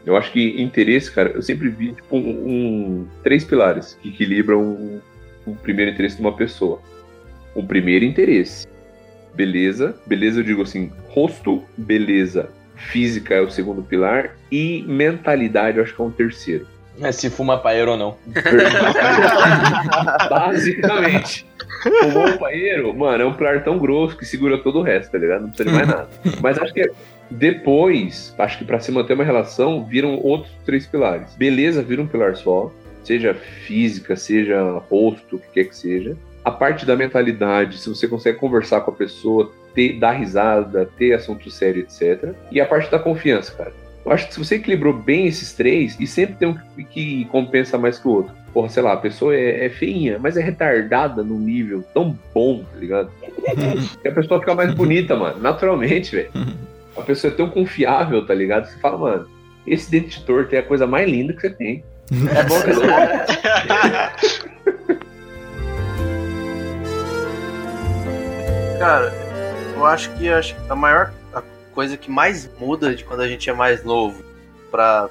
[0.06, 4.60] Eu acho que interesse, cara, eu sempre vi tipo, um, um- três pilares que equilibram
[4.62, 5.02] o,
[5.44, 6.80] o primeiro interesse de uma pessoa.
[7.54, 8.66] O primeiro interesse,
[9.34, 9.94] beleza.
[10.06, 12.48] Beleza, eu digo assim, rosto, beleza.
[12.74, 14.36] Física é o segundo pilar.
[14.50, 16.66] E mentalidade, eu acho que é um terceiro.
[16.98, 18.16] Mas se fuma paeiro ou não.
[20.28, 21.46] Basicamente.
[22.04, 25.18] O bom paeiro, mano, é um pilar tão grosso que segura todo o resto, tá
[25.18, 25.42] ligado?
[25.42, 26.08] Não precisa de mais nada.
[26.40, 26.90] Mas acho que
[27.30, 31.34] depois, acho que pra se manter uma relação, viram outros três pilares.
[31.34, 32.70] Beleza vira um pilar só,
[33.02, 36.16] seja física, seja rosto, o que quer que seja.
[36.44, 41.12] A parte da mentalidade, se você consegue conversar com a pessoa, ter, dar risada, ter
[41.12, 42.34] assunto sério, etc.
[42.50, 43.72] E a parte da confiança, cara.
[44.04, 47.24] Eu acho que se você equilibrou bem esses três, e sempre tem um que, que
[47.26, 48.34] compensa mais que o outro.
[48.52, 52.64] Porra, sei lá, a pessoa é, é feinha, mas é retardada num nível tão bom,
[52.64, 53.10] tá ligado?
[54.02, 56.30] que a pessoa fica mais bonita, mano, naturalmente, velho.
[56.94, 58.66] A pessoa é tão confiável, tá ligado?
[58.66, 59.26] Você fala, mano,
[59.66, 61.82] esse dente torto é a coisa mais linda que você tem.
[62.12, 64.51] É bom que
[68.82, 69.12] Cara,
[69.76, 71.40] eu acho que acho a maior a
[71.72, 74.24] coisa que mais muda de quando a gente é mais novo
[74.72, 75.08] pra.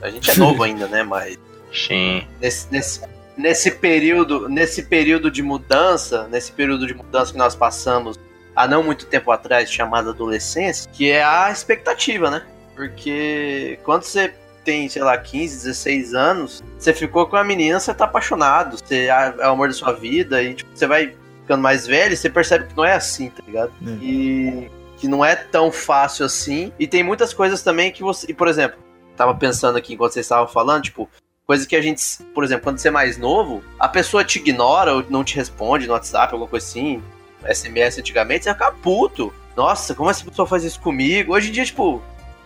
[0.00, 1.02] A gente é novo ainda, né?
[1.02, 1.38] Mas
[1.70, 2.26] Sim.
[2.40, 3.02] nesse, nesse,
[3.36, 8.18] nesse período nesse período de mudança nesse período de mudança que nós passamos
[8.56, 12.42] há não muito tempo atrás chamada adolescência que é a expectativa né
[12.74, 14.32] porque quando você
[14.64, 19.10] tem sei lá 15 16 anos você ficou com a menina você tá apaixonado você
[19.10, 21.19] é é o amor da sua vida e tipo, você vai
[21.50, 23.90] ficando mais velho você percebe que não é assim tá ligado É.
[24.04, 28.34] e que não é tão fácil assim e tem muitas coisas também que você e,
[28.34, 28.78] por exemplo
[29.16, 31.08] tava pensando aqui enquanto vocês estavam falando tipo
[31.50, 32.00] Coisa que a gente,
[32.32, 35.84] por exemplo, quando você é mais novo, a pessoa te ignora ou não te responde
[35.84, 37.02] no WhatsApp, alguma coisa assim,
[37.44, 39.34] SMS antigamente, você fica puto.
[39.56, 41.34] Nossa, como essa pessoa faz isso comigo?
[41.34, 42.00] Hoje em dia, tipo,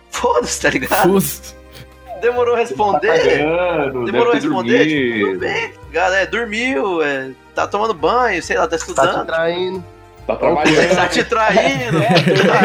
[0.09, 1.03] foda-se, tá ligado?
[1.03, 1.55] Fuso.
[2.25, 3.07] Demorou a responder.
[3.07, 6.13] Pagando, Demorou a responder, tipo, tudo bem, tá ligado?
[6.15, 9.83] É, dormiu, é, tá tomando banho, sei lá, tá Tá te estudando, traindo.
[10.25, 10.95] tá trabalhando.
[10.95, 11.99] tá te traindo.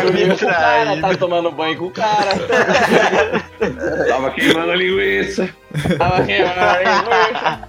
[0.03, 2.31] Dormiu com o cara, tá tomando banho com o cara.
[4.09, 5.49] Tava queimando a linguiça.
[5.99, 7.69] Tava queimando.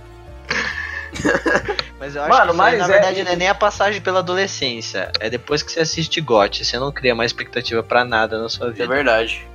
[1.99, 4.19] Mas eu acho Mano, que mas na é- verdade não é nem a passagem pela
[4.19, 5.11] adolescência.
[5.19, 6.65] É depois que você assiste GOT.
[6.65, 8.87] Você não cria mais expectativa pra nada na sua É vida.
[8.87, 9.45] verdade.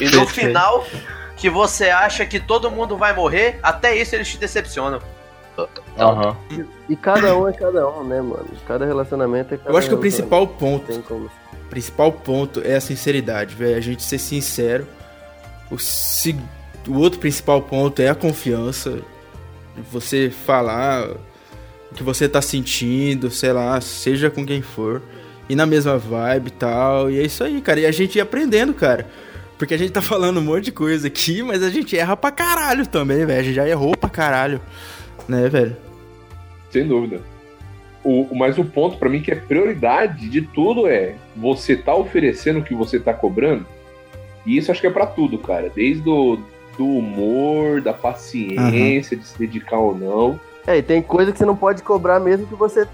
[0.00, 0.86] E no final,
[1.42, 5.00] que você acha que todo mundo vai morrer, até isso eles te decepcionam.
[5.98, 6.36] Aham.
[6.88, 8.46] E cada um é cada um, né, mano?
[8.64, 11.24] Cada relacionamento é cada Eu acho que o principal ponto, como.
[11.26, 13.76] o principal ponto é a sinceridade, velho.
[13.76, 14.86] A gente ser sincero.
[15.68, 16.38] O, se-
[16.86, 19.00] o outro principal ponto é a confiança.
[19.90, 21.08] Você falar
[21.90, 25.02] o que você tá sentindo, sei lá, seja com quem for.
[25.48, 27.10] E na mesma vibe e tal.
[27.10, 27.80] E é isso aí, cara.
[27.80, 29.08] E a gente ia aprendendo, cara.
[29.62, 32.32] Porque a gente tá falando um monte de coisa aqui, mas a gente erra pra
[32.32, 33.38] caralho também, velho.
[33.38, 34.60] A gente já errou pra caralho.
[35.28, 35.76] Né, velho?
[36.68, 37.20] Sem dúvida.
[38.02, 42.58] O, mas o ponto pra mim que é prioridade de tudo é você tá oferecendo
[42.58, 43.64] o que você tá cobrando.
[44.44, 45.70] E isso acho que é pra tudo, cara.
[45.72, 46.40] Desde o
[46.76, 50.40] do humor, da paciência, de se dedicar ou não.
[50.66, 52.84] É, e tem coisa que você não pode cobrar mesmo que você.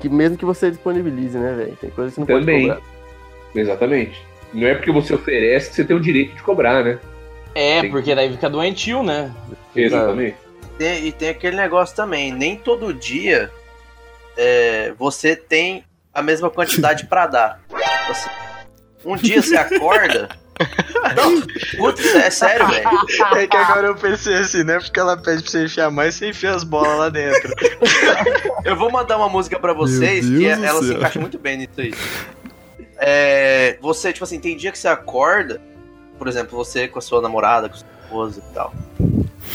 [0.00, 1.76] Que mesmo que você disponibilize, né, velho?
[1.78, 2.68] Tem coisa que você não Também.
[2.68, 2.90] pode cobrar.
[3.54, 4.29] Exatamente.
[4.52, 6.98] Não é porque você oferece que você tem o direito de cobrar, né?
[7.54, 9.32] É, Tem- porque daí fica doentio, né?
[9.74, 10.36] Exatamente.
[10.78, 13.50] Tem- e tem aquele negócio também, nem todo dia
[14.36, 15.84] é, você tem
[16.14, 17.60] a mesma quantidade pra dar.
[18.08, 18.30] Assim,
[19.04, 20.28] um dia você acorda.
[21.16, 21.40] Não,
[21.78, 22.88] putz, é sério, velho.
[23.34, 24.78] É que agora eu pensei assim, né?
[24.78, 27.54] Porque ela pede pra você enfiar mais, você enfia as bolas lá dentro.
[28.64, 31.80] Eu vou mandar uma música pra vocês que do ela se encaixa muito bem nisso
[31.80, 31.94] aí.
[33.00, 35.60] É, você, tipo assim, tem dia que você acorda,
[36.18, 38.74] por exemplo, você com a sua namorada, com a sua esposa e tal.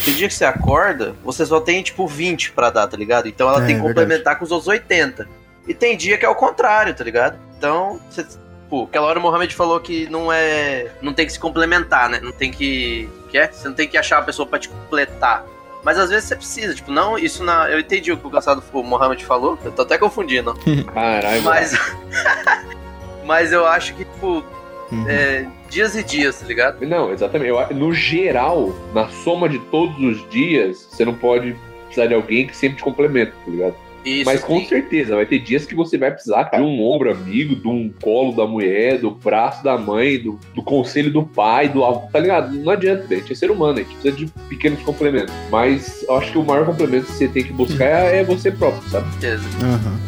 [0.04, 3.28] Tem dia que você acorda, você só tem tipo 20 pra dar, tá ligado?
[3.28, 3.94] Então ela É, tem que verdade.
[3.94, 5.28] complementar com os outros 80.
[5.68, 7.38] E tem dia que é o contrário, tá ligado?
[7.56, 8.26] Então, você,
[8.68, 10.90] pô, aquela hora o Mohamed falou que não é.
[11.00, 12.20] Não tem que se complementar, né?
[12.22, 13.08] Não tem que.
[13.30, 13.48] que é?
[13.50, 15.44] Você não tem que achar a pessoa pra te completar.
[15.82, 17.70] Mas às vezes você precisa, tipo, não, isso na.
[17.70, 20.52] Eu entendi o que o caçado o Mohamed falou, eu tô até confundindo.
[20.92, 21.42] Caralho.
[21.42, 21.72] Mas.
[23.26, 24.44] mas eu acho que, tipo,
[24.90, 25.04] Uhum.
[25.08, 26.86] é, dias e dias, tá ligado?
[26.86, 27.50] Não, exatamente.
[27.50, 31.56] Eu, no geral, na soma de todos os dias, você não pode
[31.86, 33.74] precisar de alguém que sempre te complementa, tá ligado?
[34.04, 34.24] Isso.
[34.24, 34.66] Mas com sim.
[34.66, 37.92] certeza, vai ter dias que você vai precisar, cara, de um ombro amigo, de um
[38.00, 42.20] colo da mulher, do braço da mãe, do, do conselho do pai, do avô, tá
[42.20, 42.54] ligado?
[42.54, 43.16] Não adianta, velho.
[43.16, 45.34] A gente é ser humano, a gente precisa de pequenos complementos.
[45.50, 48.52] Mas eu acho que o maior complemento que você tem que buscar é, é você
[48.52, 49.10] próprio, sabe?
[49.10, 49.42] certeza.
[49.60, 49.98] Aham.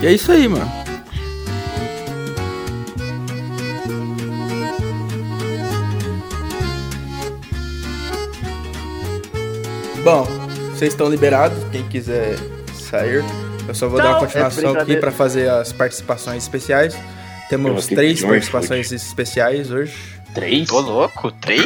[0.00, 0.87] E é isso aí, mano.
[10.10, 10.24] Bom,
[10.72, 11.62] vocês estão liberados.
[11.70, 12.38] Quem quiser
[12.72, 13.22] sair,
[13.68, 15.00] eu só vou dar uma é continuação aqui brincadeira.
[15.02, 16.96] para fazer as participações especiais.
[17.50, 19.92] Temos três participações especiais hoje.
[20.32, 20.70] Três?
[20.70, 21.62] Ô, louco, três?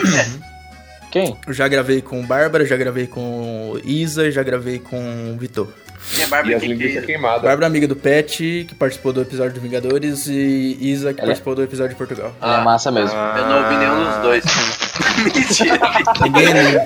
[1.13, 1.37] Quem?
[1.47, 5.69] Eu já gravei com Bárbara, já gravei com Isa, já gravei com Vitor.
[6.19, 6.23] E
[6.55, 7.07] as que linguiças que...
[7.07, 7.43] queimadas.
[7.43, 11.55] Bárbara, amiga do Pet, que participou do episódio do Vingadores, e Isa, que Ela- participou
[11.55, 12.35] do episódio de Portugal.
[12.43, 13.17] Ele é massa mesmo.
[13.17, 14.45] Eu não ouvi nenhum dos dois.
[15.23, 15.79] mentira,
[16.23, 16.85] Ninguém nem.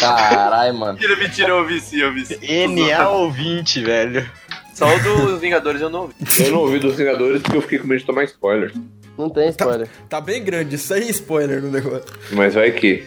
[0.00, 0.92] Caralho, mano.
[0.94, 2.36] mentira, mentira, eu ouvi sim, eu ouvi sim.
[2.68, 4.28] NA ouvinte, velho.
[4.74, 6.14] Só o dos Vingadores eu não ouvi.
[6.40, 8.72] Eu não ouvi dos Vingadores porque eu fiquei com medo de tomar spoiler.
[9.16, 9.88] Não tem spoiler.
[10.08, 12.06] Tá bem grande, sem spoiler no negócio.
[12.32, 13.04] Mas vai que.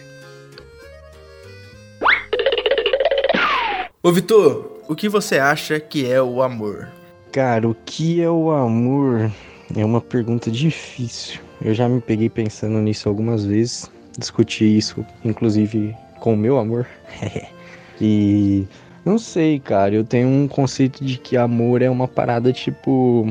[4.04, 6.88] Ô Vitor, o que você acha que é o amor?
[7.30, 9.30] Cara, o que é o amor?
[9.76, 11.40] É uma pergunta difícil.
[11.64, 13.88] Eu já me peguei pensando nisso algumas vezes.
[14.18, 16.84] Discuti isso, inclusive, com o meu amor.
[18.00, 18.66] e
[19.04, 19.94] não sei, cara.
[19.94, 23.24] Eu tenho um conceito de que amor é uma parada tipo.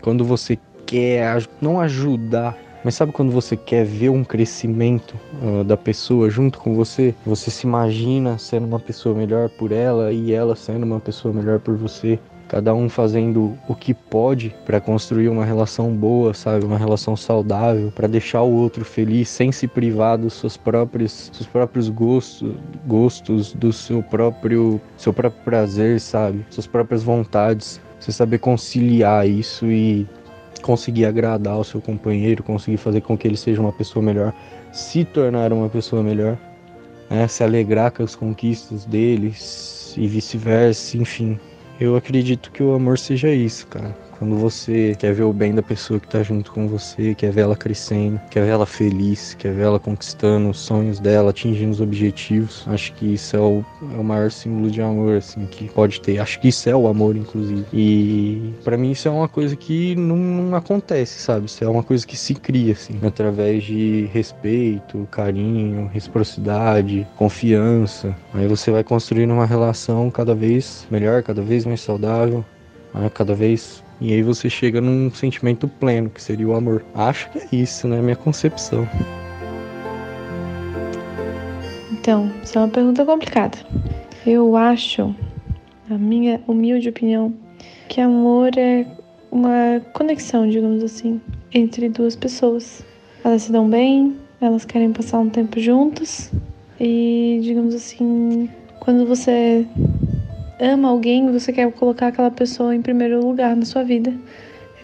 [0.00, 2.56] Quando você quer não ajudar,
[2.86, 7.12] mas sabe quando você quer ver um crescimento ah, da pessoa junto com você?
[7.26, 11.58] Você se imagina sendo uma pessoa melhor por ela e ela sendo uma pessoa melhor
[11.58, 12.16] por você.
[12.46, 16.64] Cada um fazendo o que pode para construir uma relação boa, sabe?
[16.64, 21.48] Uma relação saudável, para deixar o outro feliz sem se privar dos seus próprios, seus
[21.48, 22.54] próprios gostos,
[22.86, 26.46] gostos do seu próprio, seu próprio prazer, sabe?
[26.50, 27.80] Suas próprias vontades.
[27.98, 30.06] Você saber conciliar isso e
[30.60, 34.32] conseguir agradar o seu companheiro, conseguir fazer com que ele seja uma pessoa melhor,
[34.72, 36.38] se tornar uma pessoa melhor,
[37.10, 37.26] né?
[37.28, 41.38] se alegrar com as conquistas deles e vice-versa, enfim.
[41.80, 44.05] Eu acredito que o amor seja isso, cara.
[44.18, 47.42] Quando você quer ver o bem da pessoa que tá junto com você, quer ver
[47.42, 51.80] ela crescendo, quer ver ela feliz, quer ver ela conquistando os sonhos dela, atingindo os
[51.80, 52.64] objetivos.
[52.66, 53.64] Acho que isso é o,
[53.94, 56.18] é o maior símbolo de amor, assim, que pode ter.
[56.18, 57.64] Acho que isso é o amor, inclusive.
[57.72, 61.46] E pra mim isso é uma coisa que não, não acontece, sabe?
[61.46, 68.16] Isso é uma coisa que se cria, assim, através de respeito, carinho, reciprocidade, confiança.
[68.32, 72.44] Aí você vai construindo uma relação cada vez melhor, cada vez mais saudável,
[72.94, 73.10] né?
[73.12, 76.84] cada vez e aí você chega num sentimento pleno, que seria o amor.
[76.94, 78.00] Acho que é isso, né?
[78.00, 78.88] Minha concepção.
[81.92, 83.58] Então, isso é uma pergunta complicada.
[84.26, 85.14] Eu acho,
[85.88, 87.34] na minha humilde opinião,
[87.88, 88.86] que amor é
[89.30, 91.20] uma conexão, digamos assim,
[91.52, 92.84] entre duas pessoas.
[93.24, 96.30] Elas se dão bem, elas querem passar um tempo juntas
[96.78, 98.48] e, digamos assim,
[98.80, 99.66] quando você
[100.60, 104.12] ama alguém, você quer colocar aquela pessoa em primeiro lugar na sua vida.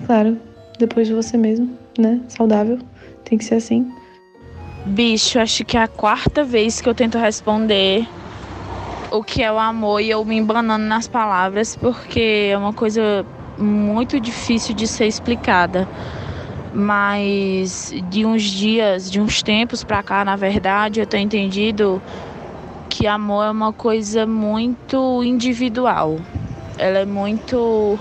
[0.00, 0.38] É claro,
[0.78, 2.20] depois de você mesmo, né?
[2.28, 2.78] Saudável,
[3.24, 3.90] tem que ser assim.
[4.84, 8.06] Bicho, acho que é a quarta vez que eu tento responder
[9.12, 13.24] o que é o amor e eu me embanando nas palavras, porque é uma coisa
[13.58, 15.86] muito difícil de ser explicada.
[16.74, 22.00] Mas de uns dias, de uns tempos pra cá, na verdade, eu tenho entendido
[22.92, 26.18] que amor é uma coisa muito individual.
[26.76, 27.98] Ela é muito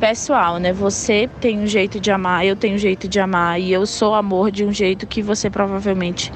[0.00, 0.72] pessoal, né?
[0.72, 4.12] Você tem um jeito de amar, eu tenho um jeito de amar e eu sou
[4.12, 6.32] amor de um jeito que você provavelmente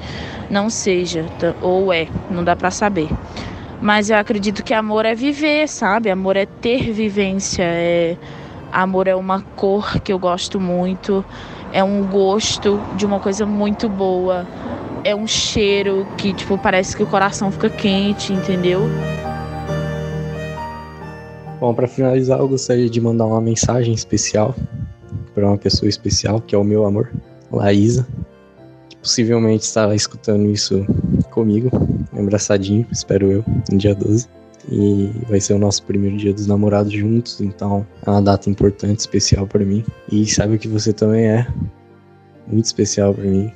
[0.49, 1.53] não seja tá?
[1.61, 3.09] ou é, não dá pra saber.
[3.81, 6.09] Mas eu acredito que amor é viver, sabe?
[6.09, 8.15] Amor é ter vivência, é
[8.71, 11.25] amor é uma cor que eu gosto muito,
[11.73, 14.47] é um gosto de uma coisa muito boa,
[15.03, 18.81] é um cheiro que tipo parece que o coração fica quente, entendeu?
[21.59, 24.55] Bom, para finalizar, eu gostaria de mandar uma mensagem especial
[25.35, 27.11] para uma pessoa especial, que é o meu amor,
[27.51, 28.07] Laísa,
[28.89, 30.85] que possivelmente está escutando isso
[31.31, 31.69] comigo,
[32.17, 34.27] abraçadinho, espero eu, no dia 12.
[34.71, 38.99] E vai ser o nosso primeiro dia dos namorados juntos, então é uma data importante,
[38.99, 39.83] especial para mim.
[40.11, 41.47] E sabe que você também é
[42.47, 43.51] muito especial para mim.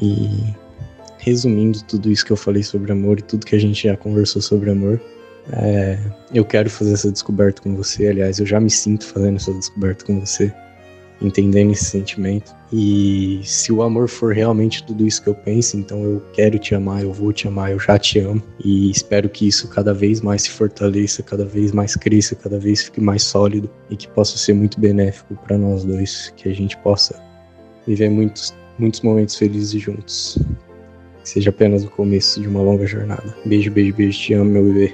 [0.00, 0.54] E
[1.18, 4.42] resumindo tudo isso que eu falei sobre amor e tudo que a gente já conversou
[4.42, 5.00] sobre amor,
[5.52, 5.98] é,
[6.32, 8.08] eu quero fazer essa descoberta com você.
[8.08, 10.52] Aliás, eu já me sinto fazendo essa descoberta com você,
[11.20, 12.54] entendendo esse sentimento.
[12.72, 16.74] E se o amor for realmente tudo isso que eu penso, então eu quero te
[16.74, 18.42] amar, eu vou te amar, eu já te amo.
[18.64, 22.84] E espero que isso cada vez mais se fortaleça, cada vez mais cresça, cada vez
[22.84, 26.76] fique mais sólido e que possa ser muito benéfico para nós dois, que a gente
[26.78, 27.22] possa
[27.86, 30.38] viver muitos, muitos momentos felizes juntos.
[31.22, 33.34] Que seja apenas o começo de uma longa jornada.
[33.46, 34.92] Beijo, beijo, beijo, te amo, meu bebê.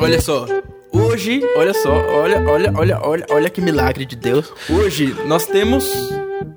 [0.00, 0.46] Olha só.
[0.90, 4.52] Hoje, olha só, olha, olha, olha, olha, olha que milagre de Deus.
[4.70, 5.84] Hoje nós temos,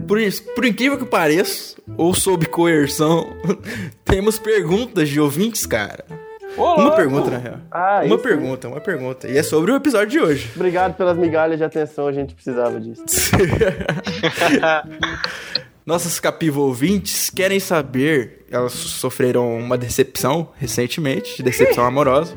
[0.08, 3.28] por, isso- por incrível que pareça, ou sob coerção,
[4.06, 6.04] temos perguntas de ouvintes, cara.
[6.58, 7.60] Ô, Uma pergunta, na real.
[7.72, 9.26] Ah, Uma pergunta, uma pergunta.
[9.28, 10.52] E é sobre o episódio de hoje.
[10.54, 13.04] Obrigado pelas migalhas de atenção, a gente precisava disso.
[15.86, 22.36] Nossos capiva ouvintes querem saber, elas sofreram uma decepção recentemente, decepção amorosa.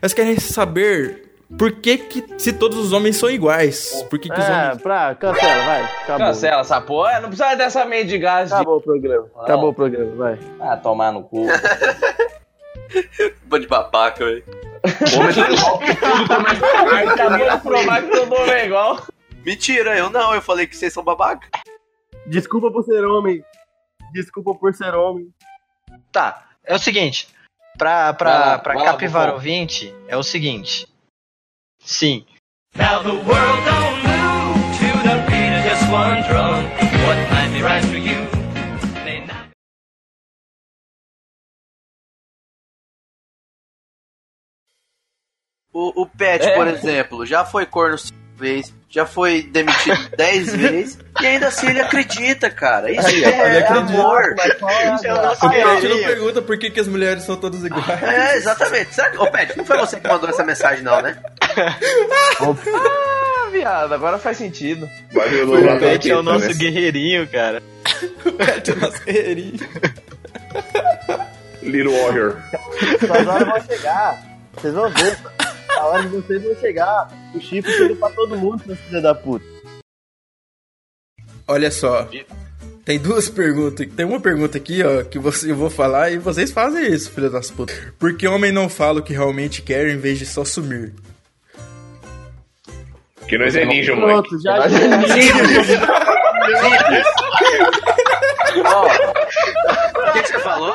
[0.00, 4.38] Elas querem saber por que que se todos os homens são iguais, por que que
[4.38, 5.82] os É, homens pra, cancela, vai.
[5.84, 6.26] Acabou.
[6.26, 7.20] Cancela essa porra.
[7.20, 8.48] Não precisa dessa mendigagem.
[8.48, 9.28] de- Acabou o programa.
[9.40, 10.38] Acabou o programa, vai.
[10.60, 11.46] Ah, tomar no cu.
[13.46, 14.44] Bando de babaca, velho.
[17.12, 19.00] Acabou de provar que todo mundo é igual.
[19.44, 21.48] Mentira, eu não, eu falei que vocês são babaca.
[22.26, 23.44] Desculpa por ser homem.
[24.12, 25.28] Desculpa por ser homem.
[26.12, 27.28] Tá, é o seguinte.
[27.76, 30.86] Pra, pra, pra capivara ouvinte, é o seguinte.
[31.84, 32.24] Sim,
[32.76, 36.64] Now the world don't move to the beat of just one drum.
[37.06, 38.26] What might be right for you.
[45.72, 46.54] O, o Pet, É.
[46.54, 51.68] por exemplo, já foi corno cinco vezes, já foi demitido dez vezes, e ainda assim
[51.68, 52.92] ele acredita, cara.
[52.92, 54.22] Isso Aí, é, é amor.
[54.22, 58.02] É o Pet não pergunta por que, que as mulheres são todas iguais.
[58.02, 58.94] É, exatamente.
[58.94, 61.20] Será que, ô Pet, não foi você que mandou essa mensagem, não, né?
[61.56, 64.88] Ah, viado, agora faz sentido.
[65.12, 66.32] Valeu, O Pet é o né?
[66.32, 67.62] nosso guerreirinho, cara.
[68.24, 69.58] O Pet é o nosso guerreirinho.
[71.62, 72.36] Little Warrior.
[73.00, 74.22] Suas horas vão chegar.
[74.54, 75.18] Vocês vão ver.
[75.70, 77.08] A hora de vocês vai chegar.
[77.34, 79.44] O chifre chega pra todo mundo, seus filhos da puta.
[81.48, 82.08] Olha só.
[82.84, 83.86] Tem duas perguntas.
[83.96, 87.30] Tem uma pergunta aqui, ó, que você, eu vou falar e vocês fazem isso, filho
[87.30, 87.74] das putas.
[87.98, 90.92] Por que homem não fala o que realmente quer em vez de só sumir?
[93.28, 94.28] Que nós é ninja, moleque.
[94.28, 94.56] Pronto, já
[98.66, 100.74] Ó, o que, que você falou?